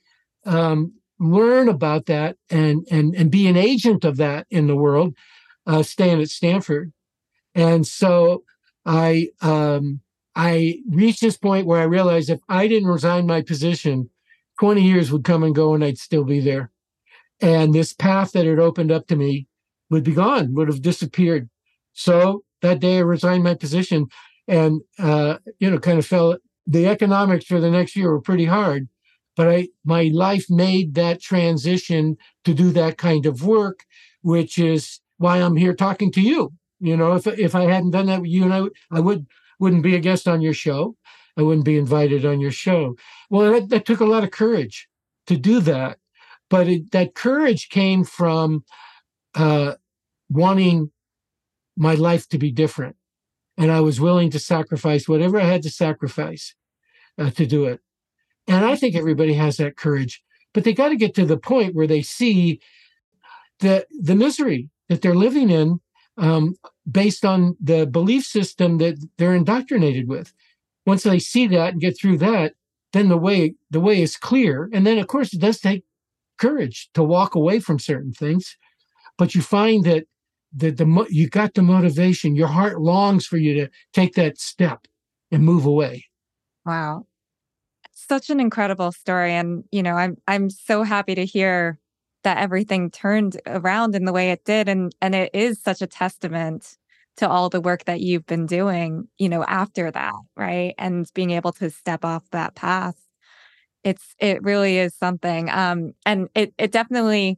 [0.45, 5.15] um, learn about that and, and, and be an agent of that in the world,
[5.65, 6.93] uh, staying at Stanford.
[7.55, 8.43] And so
[8.85, 10.01] I, um,
[10.35, 14.09] I reached this point where I realized if I didn't resign my position,
[14.59, 16.71] 20 years would come and go and I'd still be there.
[17.41, 19.47] And this path that had opened up to me
[19.89, 21.49] would be gone, would have disappeared.
[21.93, 24.07] So that day I resigned my position
[24.47, 28.45] and, uh, you know, kind of felt the economics for the next year were pretty
[28.45, 28.87] hard.
[29.35, 33.83] But I, my life made that transition to do that kind of work,
[34.21, 36.53] which is why I'm here talking to you.
[36.79, 39.25] You know, if if I hadn't done that with you and I, I would
[39.59, 40.95] wouldn't be a guest on your show.
[41.37, 42.95] I wouldn't be invited on your show.
[43.29, 44.87] Well, that, that took a lot of courage
[45.27, 45.97] to do that,
[46.49, 48.63] but it, that courage came from
[49.33, 49.73] uh,
[50.29, 50.91] wanting
[51.75, 52.95] my life to be different.
[53.57, 56.55] And I was willing to sacrifice whatever I had to sacrifice
[57.17, 57.79] uh, to do it.
[58.47, 60.21] And I think everybody has that courage,
[60.53, 62.59] but they got to get to the point where they see
[63.59, 65.79] the the misery that they're living in
[66.17, 66.55] um,
[66.89, 70.33] based on the belief system that they're indoctrinated with.
[70.85, 72.53] Once they see that and get through that,
[72.91, 74.69] then the way the way is clear.
[74.73, 75.83] And then, of course, it does take
[76.37, 78.57] courage to walk away from certain things,
[79.17, 80.05] but you find that
[80.55, 82.35] the, the you got the motivation.
[82.35, 84.87] Your heart longs for you to take that step
[85.31, 86.05] and move away.
[86.65, 87.05] Wow.
[87.91, 91.79] Such an incredible story and you know i'm i'm so happy to hear
[92.23, 95.87] that everything turned around in the way it did and and it is such a
[95.87, 96.75] testament
[97.17, 100.73] to all the work that you've been doing you know after that right?
[100.77, 102.95] And being able to step off that path.
[103.83, 107.37] It's it really is something um and it it definitely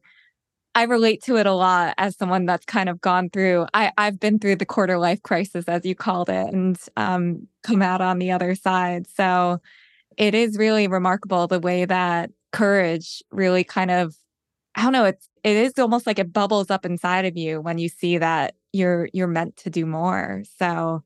[0.76, 3.66] I relate to it a lot as someone that's kind of gone through.
[3.74, 7.82] I, I've been through the quarter life crisis, as you called it, and um, come
[7.82, 9.08] out on the other side.
[9.08, 9.62] So
[10.18, 14.16] it is really remarkable the way that courage really kind of,
[14.76, 17.78] I don't know, it's it is almost like it bubbles up inside of you when
[17.78, 20.44] you see that you're you're meant to do more.
[20.60, 21.04] So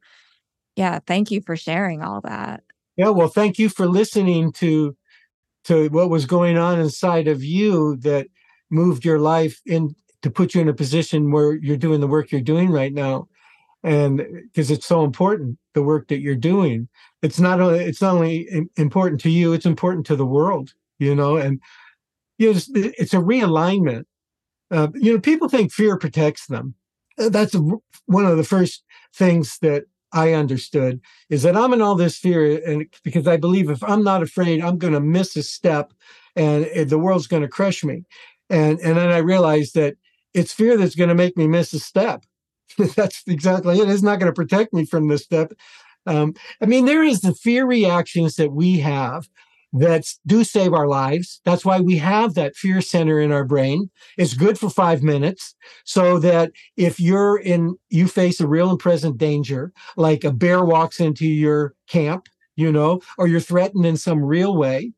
[0.76, 2.64] yeah, thank you for sharing all that.
[2.98, 4.96] Yeah, well, thank you for listening to
[5.66, 8.28] to what was going on inside of you that
[8.70, 12.32] moved your life in to put you in a position where you're doing the work
[12.32, 13.28] you're doing right now.
[13.84, 16.90] And because it's so important the work that you're doing.
[17.22, 21.16] It's not only it's not only important to you it's important to the world you
[21.16, 21.62] know and
[22.38, 24.06] you know, it's, a realignment.
[24.72, 26.76] Uh, you know people think fear protects them.
[27.18, 27.56] Uh, that's
[28.06, 31.00] one of the first things that i understood
[31.30, 34.62] is that i'm in all this fear and because i believe if i'm not afraid
[34.62, 35.94] i'm going to miss a step
[36.36, 38.04] and the world's going to crush me
[38.50, 39.96] and and then i realized that
[40.34, 42.24] it's fear that's going to make me miss a step
[42.96, 43.90] that's exactly it.
[43.90, 45.54] It's not going to protect me from this step.
[46.06, 49.28] Um, I mean, there is the fear reactions that we have
[49.72, 51.42] that do save our lives.
[51.46, 53.92] That's why we have that fear center in our brain.
[54.18, 58.80] It's good for five minutes so that if you're in, you face a real and
[58.80, 63.98] present danger, like a bear walks into your camp, you know, or you're threatened in
[63.98, 64.94] some real way,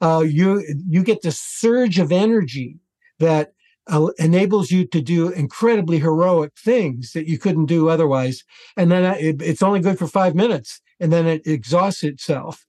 [0.00, 2.78] uh, you you get the surge of energy
[3.22, 3.52] that
[3.86, 8.44] uh, enables you to do incredibly heroic things that you couldn't do otherwise.
[8.76, 12.66] And then uh, it, it's only good for five minutes and then it exhausts itself.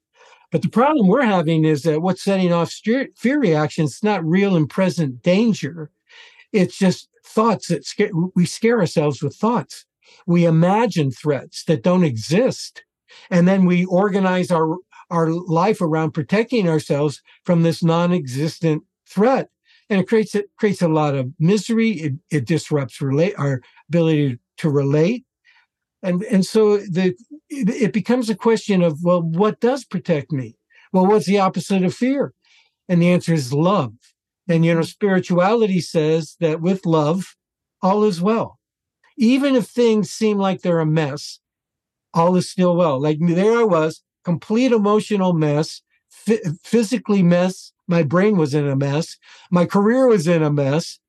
[0.52, 2.72] But the problem we're having is that what's setting off
[3.16, 5.90] fear reactions is not real and present danger.
[6.52, 9.86] It's just thoughts that scare, we scare ourselves with thoughts.
[10.28, 12.84] We imagine threats that don't exist.
[13.32, 14.78] And then we organize our,
[15.10, 19.50] our life around protecting ourselves from this non existent threat
[19.90, 21.92] and it creates it creates a lot of misery.
[21.92, 25.26] It, it disrupts relate our ability to relate,
[26.02, 27.16] and and so the
[27.50, 30.56] it, becomes a question of well, what does protect me?
[30.92, 32.34] Well, what's the opposite of fear?
[32.90, 33.94] And the answer is love.
[34.48, 37.36] And you know, spirituality says that with love,
[37.82, 38.60] all is well.
[39.18, 41.40] Even if things seem like they're a mess,
[42.14, 43.00] all is still well.
[43.00, 45.82] Like there I was, complete emotional mess,
[46.64, 49.18] physically mess, my brain was in a mess
[49.52, 51.00] my career was in a mess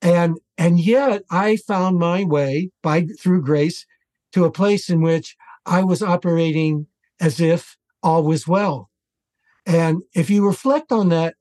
[0.00, 3.86] and and yet i found my way by through grace
[4.32, 6.86] to a place in which i was operating
[7.20, 8.90] as if all was well.
[9.64, 11.34] And if you reflect on that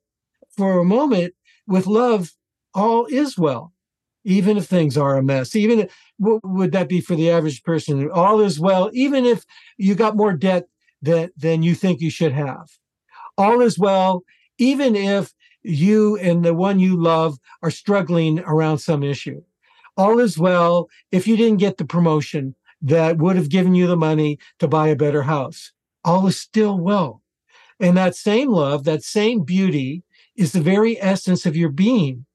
[0.55, 1.33] for a moment
[1.67, 2.31] with love
[2.73, 3.73] all is well
[4.23, 5.55] even if things are a mess.
[5.55, 8.07] Even if, what would that be for the average person?
[8.11, 9.43] All is well even if
[9.77, 10.67] you got more debt
[11.01, 12.69] that than you think you should have.
[13.37, 14.21] All is well
[14.61, 15.33] even if
[15.63, 19.41] you and the one you love are struggling around some issue.
[19.97, 22.53] All is well if you didn't get the promotion
[22.83, 25.71] that would have given you the money to buy a better house.
[26.03, 27.23] All is still well.
[27.79, 30.03] And that same love, that same beauty
[30.35, 32.27] is the very essence of your being.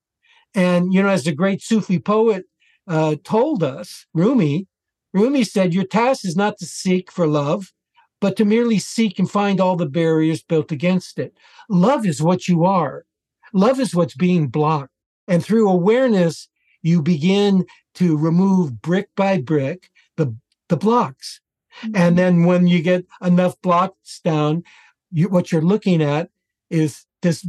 [0.53, 2.47] And, you know, as the great Sufi poet
[2.89, 4.67] uh, told us, Rumi,
[5.13, 7.73] Rumi said, Your task is not to seek for love,
[8.21, 11.37] but to merely seek and find all the barriers built against it.
[11.69, 13.05] Love is what you are.
[13.53, 14.93] Love is what's being blocked.
[15.29, 16.49] And through awareness,
[16.83, 20.35] you begin to remove brick by brick the,
[20.69, 21.41] the blocks.
[21.83, 21.97] Mm-hmm.
[21.97, 24.63] And then when you get enough blocks down,
[25.11, 26.31] you, what you're looking at
[26.71, 27.47] is this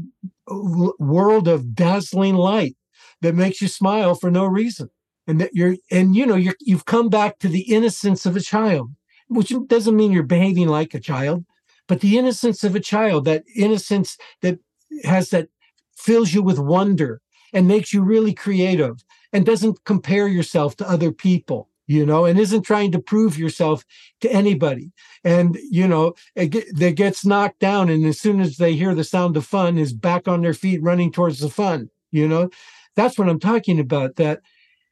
[0.47, 2.75] world of dazzling light
[3.21, 4.89] that makes you smile for no reason.
[5.27, 8.41] And that you're, and you know, you're, you've come back to the innocence of a
[8.41, 8.91] child
[9.27, 11.45] which doesn't mean you're behaving like a child,
[11.87, 14.59] but the innocence of a child, that innocence that
[15.03, 15.49] has that
[15.95, 17.21] fills you with wonder
[17.53, 19.03] and makes you really creative
[19.33, 23.85] and doesn't compare yourself to other people you know, and isn't trying to prove yourself
[24.19, 24.91] to anybody.
[25.23, 27.89] And, you know, that gets knocked down.
[27.89, 30.83] And as soon as they hear the sound of fun, is back on their feet
[30.83, 32.49] running towards the fun, you know,
[32.95, 34.17] that's what I'm talking about.
[34.17, 34.41] That,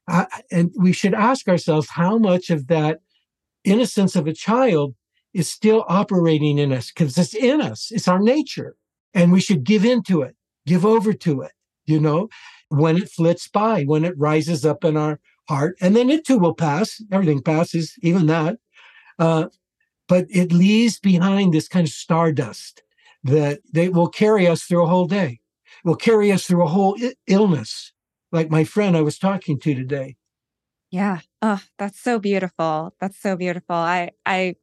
[0.07, 3.01] uh, and we should ask ourselves how much of that
[3.65, 4.95] innocence of a child
[5.33, 7.91] is still operating in us because it's in us.
[7.91, 8.75] It's our nature.
[9.13, 10.35] And we should give into it,
[10.65, 11.51] give over to it,
[11.85, 12.29] you know,
[12.69, 15.77] when it flits by, when it rises up in our heart.
[15.81, 17.01] And then it too will pass.
[17.11, 18.57] Everything passes, even that.
[19.19, 19.47] Uh,
[20.07, 22.83] but it leaves behind this kind of stardust
[23.23, 25.39] that they will carry us through a whole day,
[25.83, 27.91] will carry us through a whole I- illness,
[28.31, 30.15] like my friend I was talking to today.
[30.91, 31.19] Yeah.
[31.41, 32.95] Oh, that's so beautiful.
[32.99, 33.75] That's so beautiful.
[33.75, 34.55] I, I,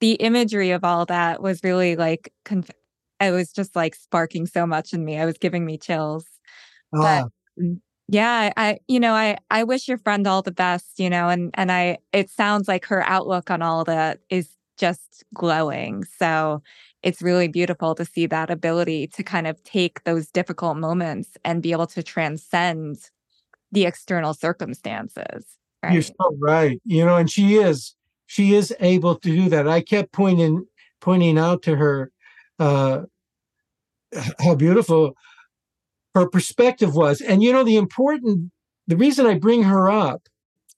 [0.00, 2.70] the imagery of all that was really like, conf-
[3.20, 5.18] it was just like sparking so much in me.
[5.18, 6.26] I was giving me chills.
[6.92, 7.28] But
[7.58, 7.64] ah.
[8.08, 11.50] yeah, I, you know, I, I wish your friend all the best, you know, and,
[11.54, 16.04] and I, it sounds like her outlook on all that is just glowing.
[16.18, 16.62] So
[17.02, 21.62] it's really beautiful to see that ability to kind of take those difficult moments and
[21.62, 22.98] be able to transcend
[23.74, 25.44] the external circumstances.
[25.82, 25.92] Right?
[25.92, 26.80] You're so right.
[26.84, 27.94] You know, and she is
[28.26, 29.68] she is able to do that.
[29.68, 30.66] I kept pointing
[31.00, 32.10] pointing out to her
[32.58, 33.02] uh,
[34.38, 35.14] how beautiful
[36.14, 37.20] her perspective was.
[37.20, 38.50] And you know, the important
[38.86, 40.22] the reason I bring her up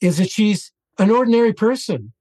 [0.01, 2.13] is that she's an ordinary person.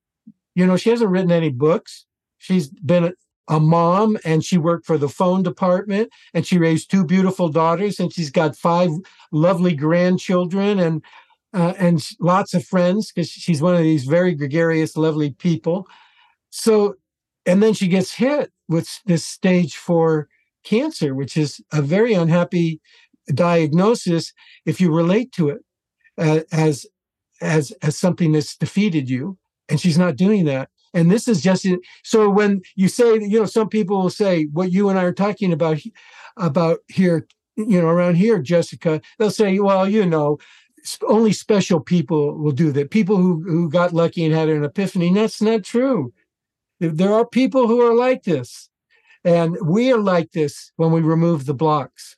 [0.53, 2.05] You know, she hasn't written any books.
[2.38, 3.13] She's been
[3.48, 8.00] a, mom and she worked for the phone department and she raised two beautiful daughters
[8.00, 8.89] and she's got five
[9.32, 11.04] lovely grandchildren and
[11.54, 15.88] uh, and lots of friends because she's one of these very gregarious, lovely people.
[16.50, 16.96] So,
[17.46, 20.28] and then she gets hit with this stage four
[20.66, 22.82] cancer, which is a very unhappy
[23.34, 24.34] diagnosis
[24.66, 25.64] if you relate to it
[26.18, 26.86] uh, as
[27.41, 29.38] as as something that's defeated you
[29.68, 31.65] and she's not doing that and this is just
[32.03, 35.13] so when you say you know some people will say what you and i are
[35.13, 35.77] talking about
[36.38, 40.38] about here you know around here jessica they'll say well you know
[41.07, 42.91] only special people will do that.
[42.91, 45.07] People who who got lucky and had an epiphany.
[45.07, 46.13] And that's not true.
[46.79, 48.69] There are people who are like this.
[49.23, 52.17] And we are like this when we remove the blocks.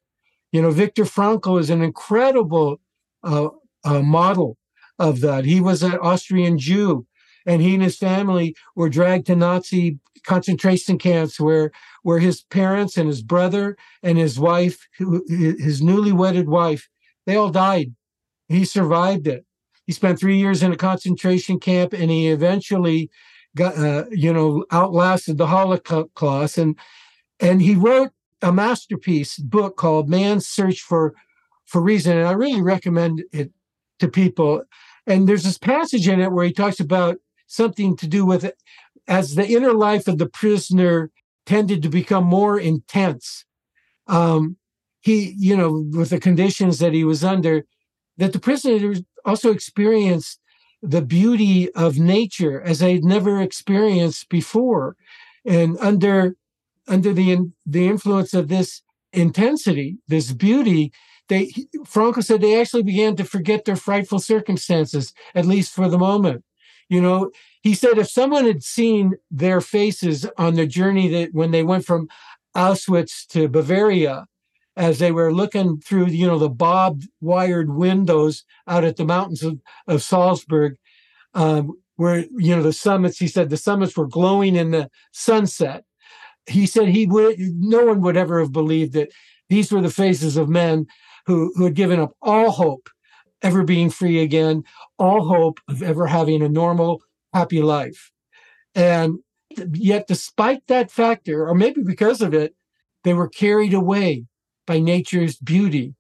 [0.52, 2.80] You know viktor frankl is an incredible
[3.24, 3.50] uh,
[3.84, 4.58] uh, model
[5.00, 5.46] of that.
[5.46, 7.06] He was an Austrian Jew,
[7.48, 11.72] and he and his family were dragged to Nazi concentration camps where
[12.04, 14.88] where his parents and his brother and his wife,
[15.28, 16.88] his newly wedded wife,
[17.26, 17.96] they all died.
[18.48, 19.46] He survived it.
[19.86, 23.10] He spent three years in a concentration camp, and he eventually
[23.56, 26.58] got, uh, you know, outlasted the Holocaust.
[26.58, 26.78] And
[27.40, 31.14] and he wrote a masterpiece book called Man's Search for
[31.66, 32.18] for Reason.
[32.18, 33.52] And I really recommend it
[34.00, 34.64] to people.
[35.06, 37.18] And there's this passage in it where he talks about
[37.48, 38.58] something to do with it
[39.08, 41.10] as the inner life of the prisoner
[41.46, 43.46] tended to become more intense.
[44.08, 44.58] Um,
[45.02, 47.66] he, you know, with the conditions that he was under,
[48.18, 48.94] that the prisoner
[49.26, 50.40] also experienced
[50.82, 54.96] the beauty of nature as they'd never experienced before.
[55.46, 56.36] And under
[56.88, 58.82] under the the influence of this
[59.14, 60.92] intensity, this beauty,
[61.30, 61.52] they
[61.86, 66.44] Frankl said they actually began to forget their frightful circumstances, at least for the moment.
[66.90, 67.32] You know,
[67.62, 71.86] he said if someone had seen their faces on the journey that when they went
[71.86, 72.08] from
[72.56, 74.26] Auschwitz to Bavaria,
[74.78, 79.44] as they were looking through, you know, the bobbed wired windows out at the mountains
[79.44, 80.76] of, of Salzburg,
[81.34, 85.84] um, where, you know, the summits, he said the summits were glowing in the sunset.
[86.46, 89.12] He said he would, no one would ever have believed that
[89.50, 90.86] these were the faces of men
[91.26, 92.88] who, who had given up all hope
[93.42, 94.64] ever being free again,
[94.98, 97.02] all hope of ever having a normal,
[97.34, 98.12] happy life.
[98.76, 99.20] And
[99.74, 102.56] yet, despite that factor, or maybe because of it,
[103.04, 104.26] they were carried away
[104.66, 105.96] by nature's beauty.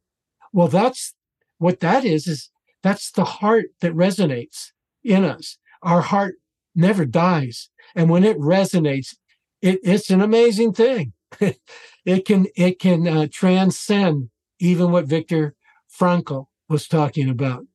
[0.52, 1.14] Well, that's
[1.58, 2.50] what that is, is
[2.84, 4.72] that's the heart that resonates
[5.04, 5.58] in us.
[5.82, 6.36] Our heart
[6.76, 7.70] never dies.
[7.96, 9.16] And when it resonates,
[9.62, 11.14] it, it's an amazing thing.
[12.06, 14.30] it can it can uh, transcend
[14.60, 15.56] even what Viktor
[15.90, 17.66] Frankl was talking about.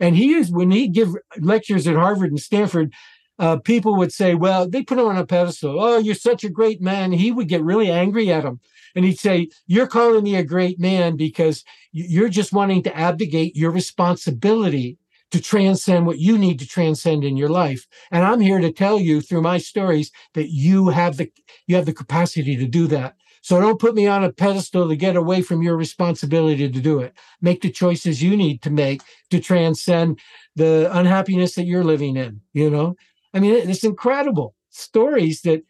[0.00, 2.92] And he is when he give lectures at Harvard and Stanford,
[3.38, 5.82] uh, people would say, "Well, they put him on a pedestal.
[5.82, 8.60] Oh, you're such a great man." He would get really angry at him,
[8.94, 13.56] and he'd say, "You're calling me a great man because you're just wanting to abdicate
[13.56, 14.98] your responsibility
[15.32, 17.86] to transcend what you need to transcend in your life.
[18.10, 21.32] And I'm here to tell you through my stories that you have the
[21.66, 23.14] you have the capacity to do that.
[23.42, 27.00] So don't put me on a pedestal to get away from your responsibility to do
[27.00, 27.12] it.
[27.40, 30.20] Make the choices you need to make to transcend
[30.54, 32.40] the unhappiness that you're living in.
[32.52, 32.94] You know,
[33.34, 35.62] I mean, it's incredible stories that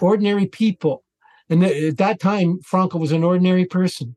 [0.00, 1.04] ordinary people,
[1.48, 4.16] and at that time, Frankl was an ordinary person.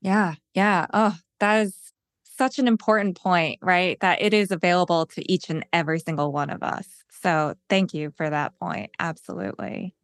[0.00, 0.34] Yeah.
[0.54, 0.86] Yeah.
[0.92, 1.74] Oh, that is
[2.22, 3.98] such an important point, right?
[4.00, 6.86] That it is available to each and every single one of us.
[7.10, 8.90] So thank you for that point.
[8.98, 9.94] Absolutely.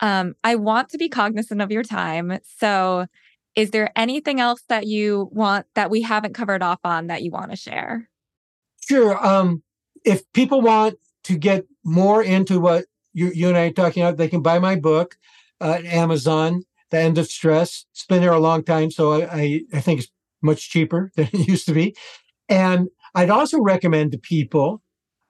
[0.00, 2.38] Um, I want to be cognizant of your time.
[2.58, 3.06] So,
[3.54, 7.30] is there anything else that you want that we haven't covered off on that you
[7.30, 8.08] want to share?
[8.88, 9.24] Sure.
[9.26, 9.62] Um,
[10.04, 14.16] if people want to get more into what you, you and I are talking about,
[14.16, 15.16] they can buy my book
[15.60, 17.84] uh, at Amazon, The End of Stress.
[17.92, 21.28] It's been there a long time, so I, I, I think it's much cheaper than
[21.32, 21.96] it used to be.
[22.48, 24.82] And I'd also recommend to people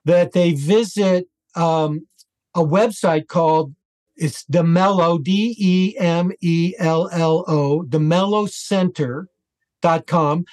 [0.04, 2.06] that they visit um,
[2.54, 3.74] a website called
[4.18, 10.44] it's DeMello, D E M E L L O, DeMelloCenter.com.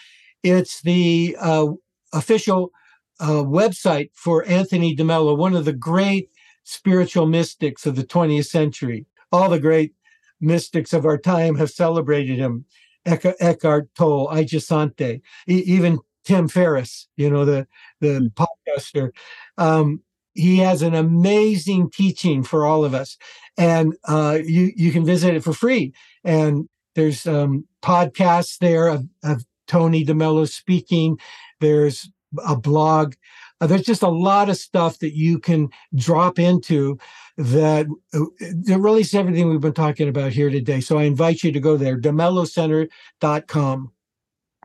[0.44, 1.68] It's the uh,
[2.14, 2.72] official
[3.20, 6.30] uh, website for Anthony de Mello, one of the great
[6.64, 9.08] spiritual mystics of the 20th century.
[9.32, 9.96] All the great
[10.40, 12.66] mystics of our time have celebrated him.
[13.06, 17.68] Eckhart Tolle, Adyashanti, e- even Tim Ferriss, you know, the,
[18.02, 18.34] the mm.
[18.34, 19.12] podcaster.
[19.58, 20.02] Um,
[20.36, 23.18] he has an amazing teaching for all of us
[23.58, 29.06] and uh, you you can visit it for free and there's um, podcasts there of,
[29.24, 31.20] of Tony de Mello speaking.
[31.60, 32.10] There's
[32.46, 33.14] a blog.
[33.62, 36.98] Uh, there's just a lot of stuff that you can drop into
[37.38, 40.82] that, uh, that relates everything we've been talking about here today.
[40.82, 43.92] So I invite you to go there, demellocenter.com.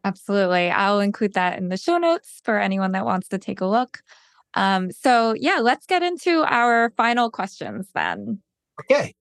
[0.02, 0.70] Absolutely.
[0.70, 4.02] I'll include that in the show notes for anyone that wants to take a look.
[4.54, 8.40] Um, so, yeah, let's get into our final questions then.
[8.80, 9.14] Okay.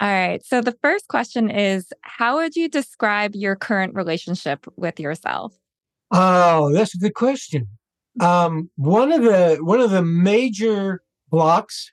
[0.00, 0.44] All right.
[0.44, 5.54] So, the first question is How would you describe your current relationship with yourself?
[6.10, 7.68] Oh, that's a good question.
[8.20, 11.92] Um, one of the one of the major blocks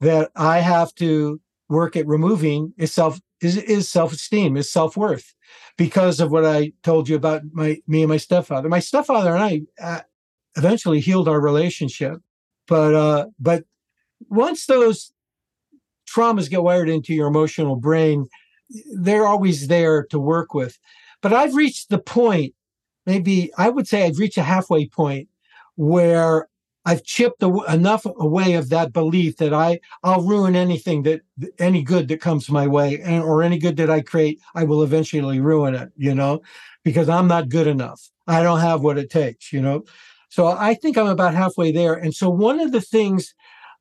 [0.00, 5.34] that I have to work at removing is self is, is self-esteem, is self-worth
[5.76, 8.68] because of what I told you about my me and my stepfather.
[8.68, 10.00] My stepfather and I uh,
[10.56, 12.20] eventually healed our relationship,
[12.66, 13.64] but uh, but
[14.28, 15.12] once those
[16.08, 18.28] traumas get wired into your emotional brain,
[18.96, 20.78] they're always there to work with.
[21.22, 22.54] But I've reached the point,
[23.06, 25.28] maybe I would say I've reached a halfway point
[25.76, 26.48] where
[26.86, 31.22] I've chipped enough away of that belief that I I'll ruin anything that
[31.58, 34.82] any good that comes my way and, or any good that I create I will
[34.82, 36.42] eventually ruin it you know
[36.82, 38.10] because I'm not good enough.
[38.26, 39.84] I don't have what it takes you know
[40.34, 43.34] so I think I'm about halfway there and so one of the things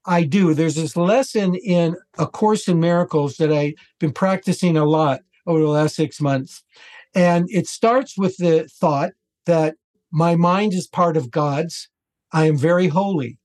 [0.06, 4.86] I do there's this lesson in a course in miracles that I've been practicing a
[4.86, 6.64] lot over the last 6 months
[7.16, 9.12] and it starts with the thought
[9.46, 9.76] that
[10.12, 11.90] my mind is part of God's
[12.34, 13.38] I am very holy.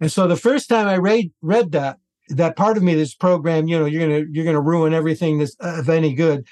[0.00, 1.98] And so the first time I read read that,
[2.30, 5.54] that part of me this program, you know, you're gonna you're gonna ruin everything that's
[5.60, 6.46] of any good,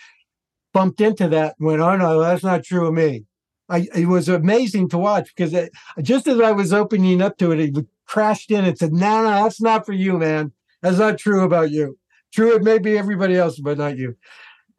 [0.73, 3.25] bumped into that and went, oh no, that's not true of me.
[3.69, 7.51] I, it was amazing to watch because it, just as I was opening up to
[7.53, 10.53] it, it crashed in and said, no, no, that's not for you, man.
[10.83, 11.99] That's not true about you.
[12.33, 14.17] True, it may be everybody else, but not you.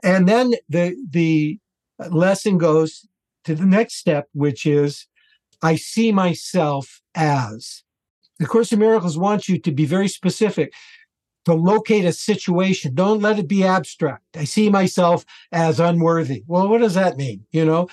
[0.04, 1.60] And then the the
[2.10, 3.08] lesson goes
[3.46, 5.08] to the next step, which is
[5.62, 7.84] I see myself as.
[8.38, 10.74] The Course in Miracles wants you to be very specific,
[11.46, 12.94] to locate a situation.
[12.94, 14.36] Don't let it be abstract.
[14.36, 16.44] I see myself as unworthy.
[16.46, 17.46] Well, what does that mean?
[17.52, 17.88] You know,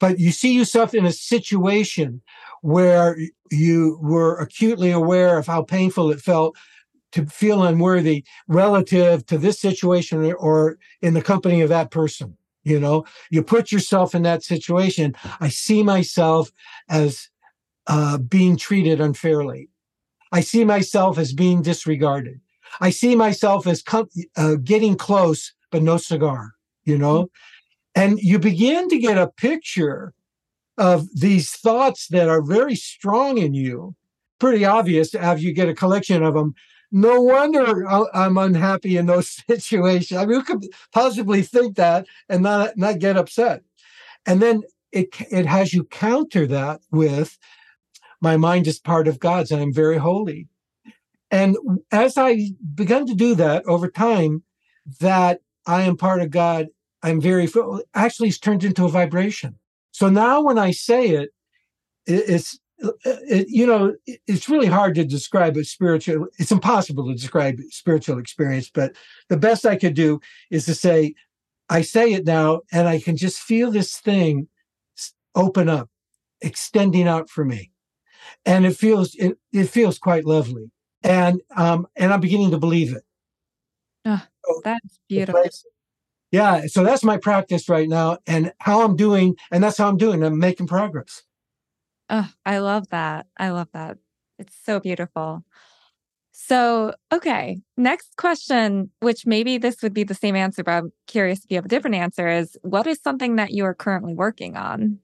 [0.00, 2.22] but you see yourself in a situation
[2.62, 3.16] where
[3.50, 6.56] you were acutely aware of how painful it felt
[7.12, 12.78] to feel unworthy relative to this situation or in the company of that person you
[12.78, 13.06] know?
[13.30, 15.14] You put yourself in that situation.
[15.40, 16.52] I see myself
[16.90, 17.30] as
[17.86, 19.70] uh, being treated unfairly.
[20.30, 22.40] I see myself as being disregarded.
[22.80, 26.52] I see myself as com- uh, getting close but no cigar
[26.84, 27.30] you know
[27.94, 30.14] and you begin to get a picture
[30.78, 33.94] of these thoughts that are very strong in you
[34.38, 36.54] pretty obvious as you get a collection of them
[36.92, 40.18] no wonder uh, I'm unhappy in those situations.
[40.18, 43.62] I mean, who could possibly think that and not not get upset?
[44.26, 44.62] And then
[44.92, 47.38] it it has you counter that with
[48.20, 50.48] my mind is part of God's and I'm very holy.
[51.30, 51.56] And
[51.92, 54.42] as I begun to do that over time,
[54.98, 56.66] that I am part of God,
[57.02, 57.48] I'm very
[57.94, 59.58] actually it's turned into a vibration.
[59.92, 61.30] So now when I say it,
[62.06, 63.94] it's uh, uh, it, you know,
[64.26, 66.28] it's really hard to describe a spiritual.
[66.38, 68.92] It's impossible to describe spiritual experience, but
[69.28, 70.20] the best I could do
[70.50, 71.14] is to say,
[71.68, 74.48] I say it now, and I can just feel this thing
[75.34, 75.88] open up,
[76.40, 77.70] extending out for me,
[78.46, 80.70] and it feels it, it feels quite lovely,
[81.02, 83.04] and um, and I'm beginning to believe it.
[84.48, 85.42] Oh, that's beautiful.
[86.32, 89.96] Yeah, so that's my practice right now, and how I'm doing, and that's how I'm
[89.96, 90.22] doing.
[90.22, 91.22] I'm making progress.
[92.08, 93.26] Oh, I love that.
[93.38, 93.98] I love that.
[94.38, 95.44] It's so beautiful.
[96.32, 101.44] So, okay, next question, which maybe this would be the same answer, but I'm curious
[101.44, 104.56] if you have a different answer, is what is something that you are currently working
[104.56, 104.98] on?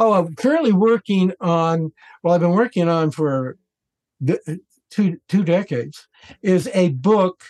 [0.00, 3.56] Oh, I'm currently working on, well, I've been working on for
[4.28, 4.34] uh,
[4.90, 6.08] two, two decades,
[6.42, 7.44] is a book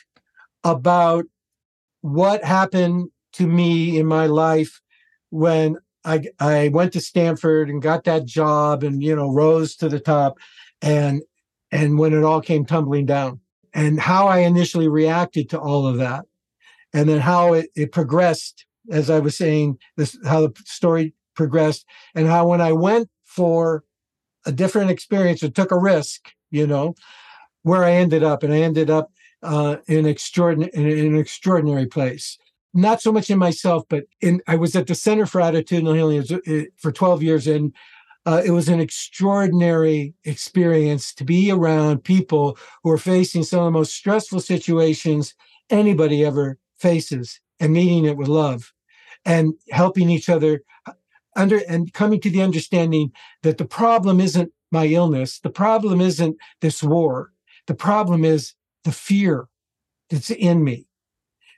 [0.65, 1.25] about
[2.05, 4.83] what happened to me in my life
[5.31, 9.89] when I I went to Stanford and got that job and you know rose to
[9.89, 10.37] the top
[10.83, 11.23] and
[11.73, 13.41] and when it all came tumbling down
[13.73, 16.27] and how I initially reacted to all of that
[16.93, 21.87] and then how it, it progressed as I was saying this how the story progressed
[22.15, 23.83] and how when I went for
[24.45, 26.97] a different experience or took a risk you know
[27.63, 29.11] where I ended up and I ended up
[29.45, 32.39] uh, in extraordinary in an extraordinary place.
[32.73, 36.43] Not so much in myself, but in I was at the Center for Attitudinal Healing
[36.47, 37.73] uh, for 12 years, and
[38.27, 43.67] uh, it was an extraordinary experience to be around people who are facing some of
[43.67, 45.35] the most stressful situations
[45.71, 48.73] anybody ever faces, and meeting it with love,
[49.25, 50.63] and helping each other
[51.37, 53.13] under and coming to the understanding
[53.43, 57.33] that the problem isn't my illness, the problem isn't this war,
[57.67, 58.55] the problem is
[58.85, 59.49] the fear
[60.11, 60.87] that's in me,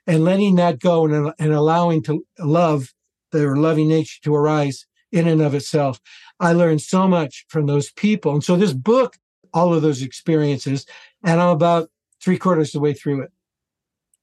[0.05, 2.93] and letting that go and, and allowing to love
[3.31, 5.99] their loving nature to arise in and of itself.
[6.39, 9.17] I learned so much from those people, and so this book,
[9.53, 10.85] all of those experiences,
[11.23, 11.89] and I'm about
[12.21, 13.31] three quarters of the way through it.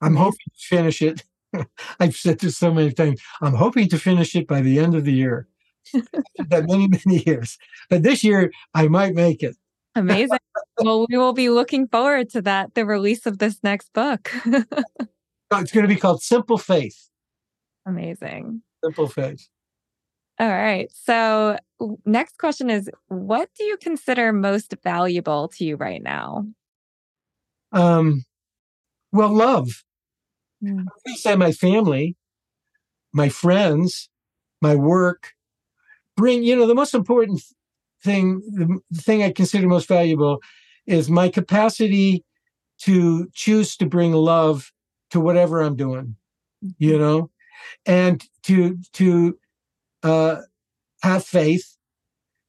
[0.01, 1.23] I'm hoping to finish it.
[1.99, 3.21] I've said this so many times.
[3.41, 5.47] I'm hoping to finish it by the end of the year.
[5.93, 7.57] that many, many years.
[7.89, 9.55] But this year I might make it.
[9.95, 10.39] Amazing.
[10.79, 14.31] well, we will be looking forward to that, the release of this next book.
[15.51, 17.09] It's going to be called Simple Faith.
[17.85, 18.61] Amazing.
[18.83, 19.47] Simple Faith.
[20.39, 20.91] All right.
[20.91, 21.57] So,
[22.05, 26.45] next question is what do you consider most valuable to you right now?
[27.71, 28.25] Um,
[29.11, 29.83] well, love.
[30.63, 30.85] Mm.
[31.07, 32.17] I say my family,
[33.13, 34.09] my friends,
[34.61, 35.33] my work.
[36.17, 37.41] Bring, you know, the most important
[38.05, 38.41] thing,
[38.91, 40.41] the thing I consider most valuable
[40.87, 42.23] is my capacity
[42.81, 44.71] to choose to bring love
[45.11, 46.15] to whatever I'm doing,
[46.77, 47.01] you mm-hmm.
[47.01, 47.29] know,
[47.85, 49.37] and to, to,
[50.03, 50.41] uh,
[51.01, 51.75] have faith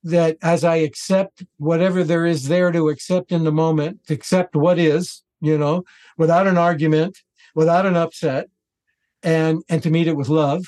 [0.03, 4.55] that as I accept whatever there is there to accept in the moment, to accept
[4.55, 5.85] what is, you know,
[6.17, 7.19] without an argument,
[7.55, 8.49] without an upset,
[9.23, 10.65] and and to meet it with love,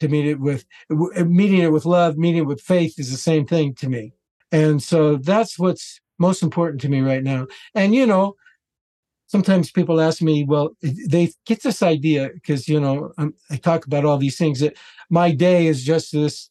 [0.00, 3.44] to meet it with meeting it with love, meeting it with faith is the same
[3.44, 4.12] thing to me.
[4.52, 7.46] And so that's what's most important to me right now.
[7.74, 8.36] And you know,
[9.26, 13.86] sometimes people ask me, well, they get this idea because you know I'm, I talk
[13.86, 14.76] about all these things that
[15.10, 16.50] my day is just this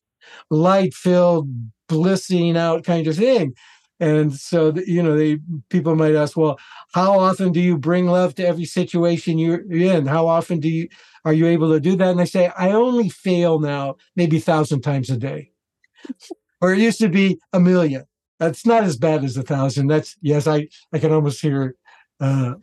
[0.49, 1.49] light filled
[1.87, 3.53] blissing out kind of thing
[3.99, 5.39] and so, you know, they
[5.69, 6.59] people might ask, well,
[6.93, 10.05] how often do you bring love to every situation you're in?
[10.05, 10.89] How often do you
[11.23, 12.09] are you able to do that?
[12.11, 15.51] And I say, I only fail now, maybe a thousand times a day,
[16.61, 18.05] or it used to be a million.
[18.39, 19.87] That's not as bad as a thousand.
[19.87, 21.75] That's yes, I I can almost hear
[22.19, 22.55] uh,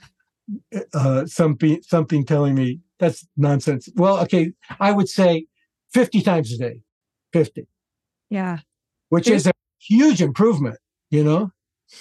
[0.94, 3.88] uh, something something telling me that's nonsense.
[3.96, 5.46] Well, okay, I would say
[5.92, 6.80] fifty times a day,
[7.32, 7.66] fifty.
[8.30, 8.58] Yeah,
[9.08, 10.78] which There's- is a huge improvement
[11.12, 11.52] you know?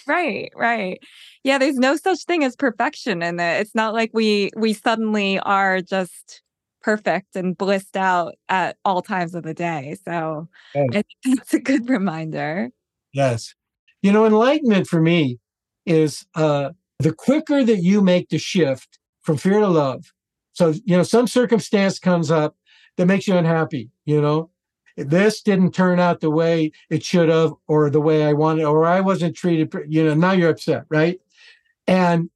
[0.08, 1.00] Right, right.
[1.44, 3.60] Yeah, there's no such thing as perfection in it.
[3.60, 6.42] It's not like we we suddenly are just
[6.82, 9.98] perfect and blissed out at all times of the day.
[10.06, 11.04] So yes.
[11.26, 12.70] it's a good reminder.
[13.14, 13.54] Yes.
[14.02, 15.40] You know, enlightenment for me
[15.86, 20.12] is uh the quicker that you make the shift from fear to love.
[20.54, 22.56] So, you know, some circumstance comes up
[22.98, 24.52] that makes you unhappy, you know,
[24.98, 28.86] this didn't turn out the way it should have or the way i wanted or
[28.86, 31.20] i wasn't treated you know now you're upset right
[31.88, 32.30] and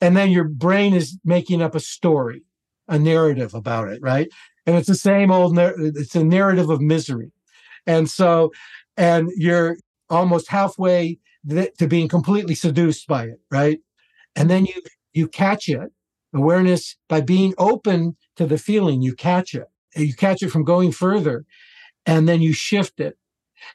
[0.00, 2.42] and then your brain is making up a story
[2.90, 4.28] a narrative about it right
[4.66, 7.32] and it's the same old it's a narrative of misery
[7.86, 8.50] and so
[8.96, 9.78] and you're
[10.10, 11.18] almost halfway
[11.48, 13.78] to being completely seduced by it right
[14.36, 14.82] and then you
[15.14, 15.90] you catch it
[16.34, 20.92] awareness by being open to the feeling you catch it you catch it from going
[20.92, 21.44] further
[22.06, 23.16] and then you shift it.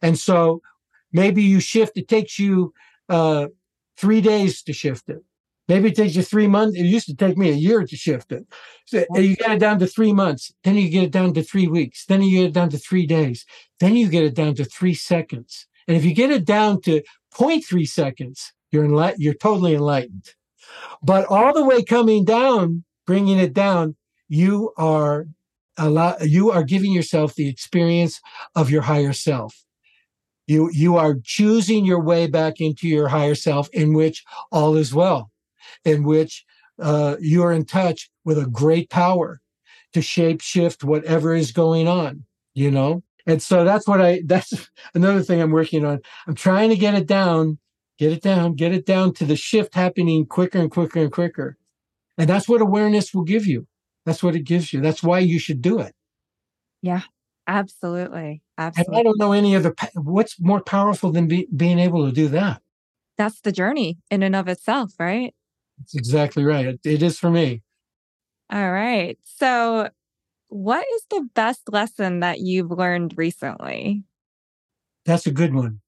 [0.02, 0.62] And so
[1.12, 2.74] maybe you shift, it takes you
[3.10, 3.48] uh,
[3.98, 5.24] three days to shift it.
[5.68, 6.78] Maybe it takes you three months.
[6.78, 8.46] It used to take me a year to shift it.
[8.86, 10.54] So you get it down to three months.
[10.64, 12.06] Then you get it down to three weeks.
[12.06, 13.46] Then you get it down to three days.
[13.80, 15.68] Then you get it down to three seconds.
[15.88, 17.02] And if you get it down to
[17.34, 20.32] 0.3 seconds, you're you're totally enlightened.
[21.02, 23.96] But all the way coming down, bringing it down,
[24.28, 25.28] you are
[25.78, 28.22] allow you are giving yourself the experience
[28.56, 29.66] of your higher self
[30.48, 34.94] you you are choosing your way back into your higher self in which all is
[34.94, 35.32] well
[35.84, 36.46] in which
[36.82, 39.42] uh, you are in touch with a great power
[39.94, 42.24] to shape shift whatever is going on
[42.54, 46.70] you know and so that's what i that's another thing i'm working on i'm trying
[46.70, 47.58] to get it down
[47.98, 51.58] get it down get it down to the shift happening quicker and quicker and quicker
[52.18, 53.66] and that's what awareness will give you
[54.06, 54.82] that's what it gives you.
[54.82, 55.94] That's why you should do it.
[56.82, 57.02] Yeah,
[57.48, 58.44] absolutely.
[58.58, 58.94] Absolutely.
[58.94, 62.28] And I don't know any other, what's more powerful than be, being able to do
[62.30, 62.62] that?
[63.18, 65.34] That's the journey in and of itself, right?
[65.78, 66.66] That's exactly right.
[66.66, 67.62] it, it is for me.
[68.52, 69.18] All right.
[69.24, 69.90] So,
[70.50, 74.04] what is the best lesson that you've learned recently?
[75.06, 75.82] That's a good one.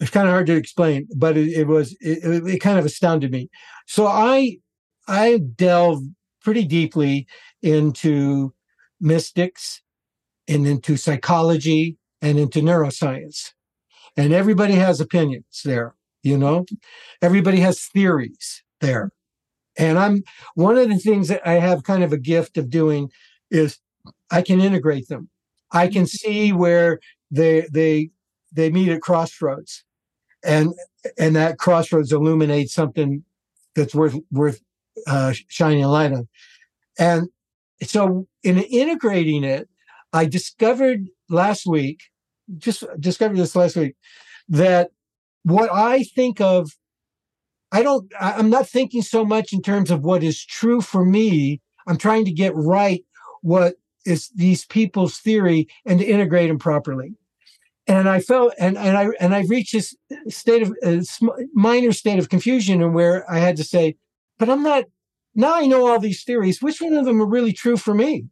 [0.00, 3.30] It's kind of hard to explain, but it, it was it, it, kind of astounded
[3.30, 3.48] me.
[3.86, 4.58] So I
[5.06, 6.06] I delved
[6.42, 7.26] pretty deeply
[7.62, 8.52] into
[9.00, 9.82] mystics
[10.48, 13.52] and into psychology and into neuroscience.
[14.16, 16.66] And everybody has opinions there, you know,
[17.22, 19.10] everybody has theories there.
[19.76, 20.22] And I'm
[20.54, 23.10] one of the things that I have kind of a gift of doing
[23.50, 23.78] is
[24.30, 25.28] I can integrate them.
[25.72, 28.10] I can see where they they
[28.52, 29.84] they meet at crossroads,
[30.44, 30.72] and
[31.18, 33.24] and that crossroads illuminates something
[33.74, 34.60] that's worth worth
[35.06, 36.28] uh, shining a light on.
[36.98, 37.28] And
[37.82, 39.68] so, in integrating it,
[40.12, 42.00] I discovered last week,
[42.58, 43.96] just discovered this last week,
[44.48, 44.90] that
[45.42, 46.70] what I think of,
[47.74, 51.60] I don't, I'm not thinking so much in terms of what is true for me.
[51.88, 53.04] I'm trying to get right
[53.42, 53.74] what
[54.06, 57.16] is these people's theory and to integrate them properly.
[57.88, 59.92] And I felt, and, and I, and I've reached this
[60.28, 61.02] state of uh,
[61.52, 63.96] minor state of confusion and where I had to say,
[64.38, 64.84] but I'm not,
[65.34, 66.62] now I know all these theories.
[66.62, 68.26] Which one of them are really true for me?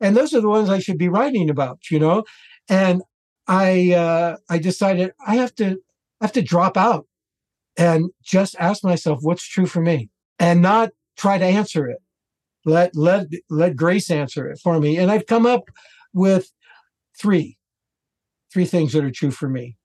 [0.00, 2.22] And those are the ones I should be writing about, you know?
[2.68, 3.02] And
[3.48, 5.78] I, uh, I decided I have to,
[6.20, 7.08] I have to drop out
[7.76, 10.10] and just ask myself what's true for me?
[10.38, 11.98] And not try to answer it.
[12.64, 14.96] Let let let grace answer it for me.
[14.96, 15.64] And i've come up
[16.12, 16.50] with
[17.18, 17.58] three
[18.52, 19.76] three things that are true for me.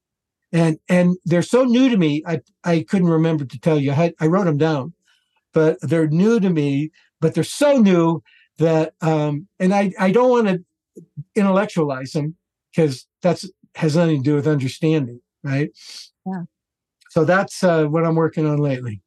[0.51, 3.91] And and they're so new to me i i couldn't remember to tell you.
[3.91, 4.93] I, I wrote them down
[5.53, 8.23] but they're new to me but they're so new
[8.59, 10.63] that um and i i don't want to
[11.35, 12.35] intellectualize them
[12.71, 15.71] because that's has nothing to do with understanding right?
[16.25, 16.43] Yeah
[17.09, 19.01] so that's uh, what i'm working on lately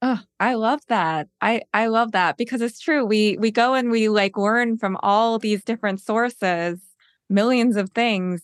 [0.00, 1.28] Oh, I love that.
[1.40, 3.04] I I love that because it's true.
[3.04, 6.78] We we go and we like learn from all these different sources,
[7.28, 8.42] millions of things,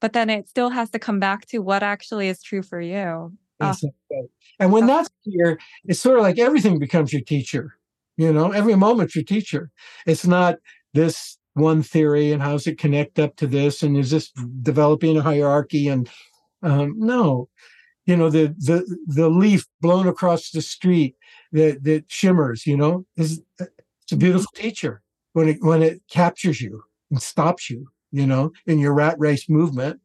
[0.00, 3.32] but then it still has to come back to what actually is true for you.
[3.60, 3.74] Oh.
[4.58, 7.74] And when that's clear, it's sort of like everything becomes your teacher.
[8.16, 9.70] You know, every moment's your teacher.
[10.04, 10.56] It's not
[10.92, 14.30] this one theory and how's it connect up to this and is this
[14.62, 16.08] developing a hierarchy and
[16.62, 17.48] um, no
[18.06, 21.14] you know the the the leaf blown across the street
[21.52, 25.02] that that shimmers you know is it's a beautiful teacher
[25.32, 29.48] when it when it captures you and stops you you know in your rat race
[29.48, 30.00] movement.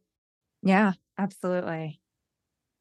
[0.62, 2.00] Yeah absolutely.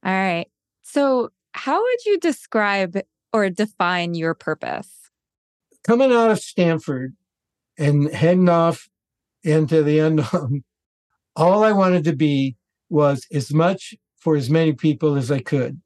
[0.04, 0.46] All right.
[0.82, 2.98] So how would you describe
[3.32, 5.10] or define your purpose?
[5.84, 7.16] Coming out of stanford
[7.78, 8.88] and heading off
[9.42, 10.64] into the unknown
[11.36, 12.56] all i wanted to be
[12.88, 13.94] was as much
[14.26, 15.80] for as many people as I could.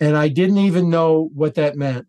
[0.00, 2.08] And I didn't even know what that meant.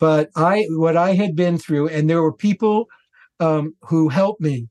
[0.00, 2.88] But I, what I had been through, and there were people
[3.38, 4.66] um, who helped me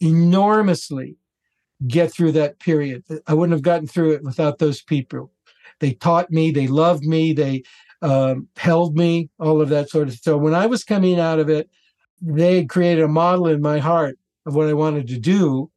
[0.00, 1.18] enormously
[1.86, 3.04] get through that period.
[3.28, 5.30] I wouldn't have gotten through it without those people.
[5.78, 7.62] They taught me, they loved me, they
[8.02, 10.14] um, held me, all of that sort of.
[10.14, 11.70] So when I was coming out of it,
[12.20, 15.70] they created a model in my heart of what I wanted to do,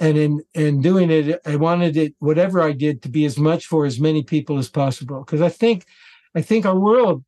[0.00, 3.66] and in in doing it i wanted it whatever i did to be as much
[3.66, 5.20] for as many people as possible.
[5.20, 5.86] Because i think
[6.34, 7.24] i think our world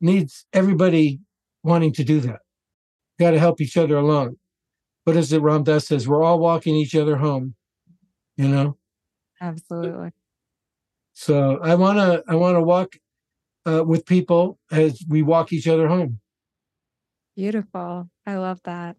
[0.00, 1.20] needs everybody
[1.62, 2.40] wanting to do that.
[3.18, 4.36] Got to help each other along.
[5.04, 7.54] What is it ram dass says we're all walking each other home
[8.36, 8.76] you know?
[9.40, 10.10] Absolutely.
[11.12, 12.96] So i want to i want to walk
[13.66, 16.18] uh, with people as we walk each other home.
[17.36, 18.08] Beautiful.
[18.26, 18.96] I love that.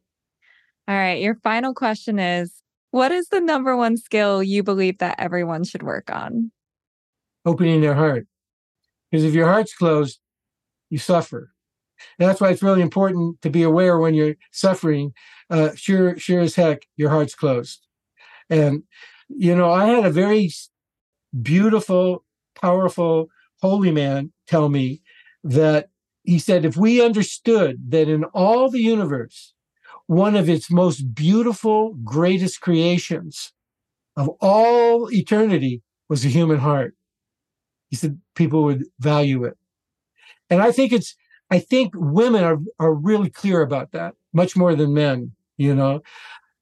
[0.87, 2.60] All right your final question is
[2.91, 6.51] what is the number one skill you believe that everyone should work on?
[7.45, 8.27] Opening their heart.
[9.09, 10.19] Because if your heart's closed,
[10.89, 11.51] you suffer.
[12.19, 15.13] And that's why it's really important to be aware when you're suffering.
[15.49, 17.85] Uh, sure, sure as heck, your heart's closed.
[18.49, 18.83] And,
[19.29, 20.51] you know, I had a very
[21.41, 22.23] beautiful,
[22.59, 23.29] powerful,
[23.61, 25.01] holy man tell me
[25.43, 25.89] that
[26.23, 29.53] he said, if we understood that in all the universe,
[30.11, 33.53] one of its most beautiful, greatest creations
[34.17, 36.95] of all eternity was the human heart.
[37.89, 39.55] He said people would value it.
[40.49, 41.15] And I think it's,
[41.49, 46.01] I think women are, are really clear about that, much more than men, you know.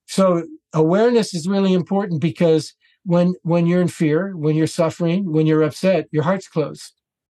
[0.06, 5.48] So awareness is really important because when when you're in fear, when you're suffering, when
[5.48, 6.92] you're upset, your heart's closed,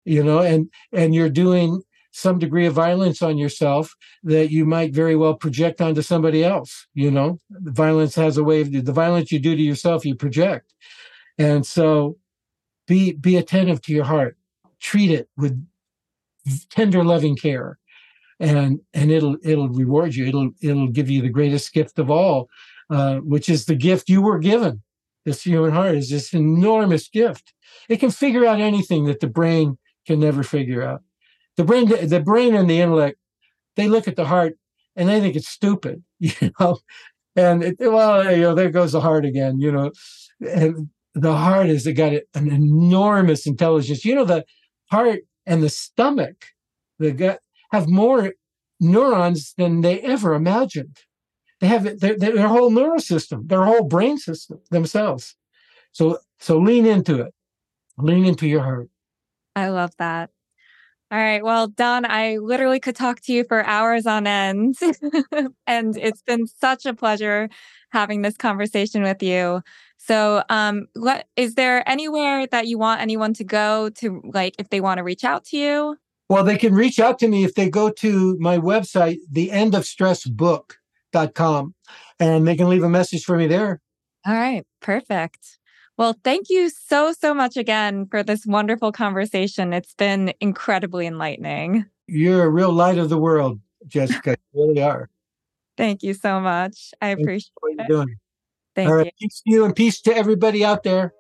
[0.06, 1.82] you know, and and you're doing
[2.14, 6.88] some degree of violence on yourself that you might very well project onto somebody else.
[6.94, 10.74] You know, violence has a way of the violence you do to yourself, you project.
[11.40, 12.18] And so
[12.88, 14.38] be be attentive to your heart.
[14.80, 15.66] Treat it with
[16.70, 17.80] tender, loving care.
[18.40, 20.28] And and it'll it'll reward you.
[20.28, 22.48] It'll it'll give you the greatest gift of all,
[22.92, 24.84] uh, which is the gift you were given.
[25.26, 27.54] This human heart is this enormous gift.
[27.90, 31.02] It can figure out anything that the brain can never figure out
[31.58, 33.18] the brain the brain and the intellect
[33.76, 34.54] they look at the heart
[34.96, 36.78] and they think it's stupid you know
[37.36, 39.92] and it, well you know there goes the heart again you know
[40.42, 44.44] and the heart has got an enormous intelligence you know the
[44.92, 46.46] heart and the stomach
[47.00, 47.40] the gut
[47.72, 48.34] have more
[48.80, 50.98] neurons than they ever imagined
[51.64, 55.38] they have their, their whole neural system, their whole brain system themselves.
[55.94, 57.34] So so lean into it.
[57.98, 58.90] Lean into your heart.
[59.56, 60.32] I love that.
[61.14, 61.44] All right.
[61.44, 64.78] Well, Don, I literally could talk to you for hours on end.
[65.68, 67.50] and it's been such a pleasure
[67.92, 69.62] having this conversation with you.
[69.98, 74.70] So, um, what is there anywhere that you want anyone to go to, like, if
[74.70, 75.98] they want to reach out to you?
[76.30, 81.76] Well, they can reach out to me if they go to my website, theendofstressbook.com,
[82.20, 83.82] and they can leave a message for me there.
[84.26, 84.66] All right.
[84.82, 85.60] Perfect.
[85.98, 89.74] Well, thank you so, so much again for this wonderful conversation.
[89.74, 91.86] It's been incredibly enlightening.
[92.08, 94.36] You're a real light of the world, Jessica.
[94.54, 95.10] You really are.
[95.78, 96.94] Thank you so much.
[97.02, 98.16] I appreciate what you're doing.
[98.76, 99.06] Thank All right.
[99.06, 99.12] you.
[99.20, 101.14] Peace to you and peace to everybody out there.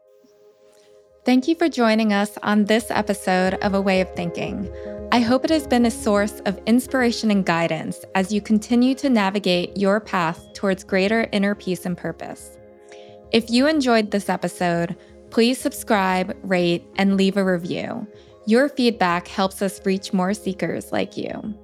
[1.25, 4.69] Thank you for joining us on this episode of A Way of Thinking.
[5.11, 9.09] I hope it has been a source of inspiration and guidance as you continue to
[9.09, 12.57] navigate your path towards greater inner peace and purpose.
[13.33, 14.95] If you enjoyed this episode,
[15.31, 18.05] please subscribe, rate, and leave a review.
[18.45, 21.55] Your feedback helps us reach more seekers like you.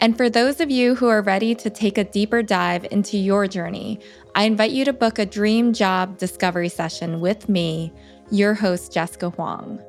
[0.00, 3.46] And for those of you who are ready to take a deeper dive into your
[3.46, 4.00] journey,
[4.34, 7.92] I invite you to book a dream job discovery session with me,
[8.32, 9.80] your host, Jessica Hwang.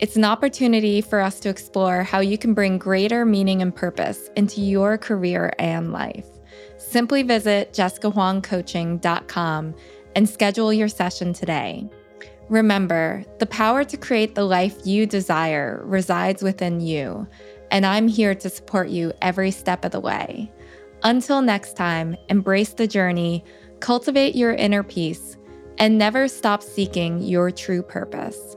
[0.00, 4.28] It's an opportunity for us to explore how you can bring greater meaning and purpose
[4.34, 6.26] into your career and life.
[6.78, 9.74] Simply visit jessicahwangcoaching.com
[10.14, 11.88] and schedule your session today.
[12.48, 17.26] Remember, the power to create the life you desire resides within you
[17.74, 20.48] and I'm here to support you every step of the way.
[21.02, 23.44] Until next time, embrace the journey,
[23.80, 25.36] cultivate your inner peace,
[25.78, 28.56] and never stop seeking your true purpose.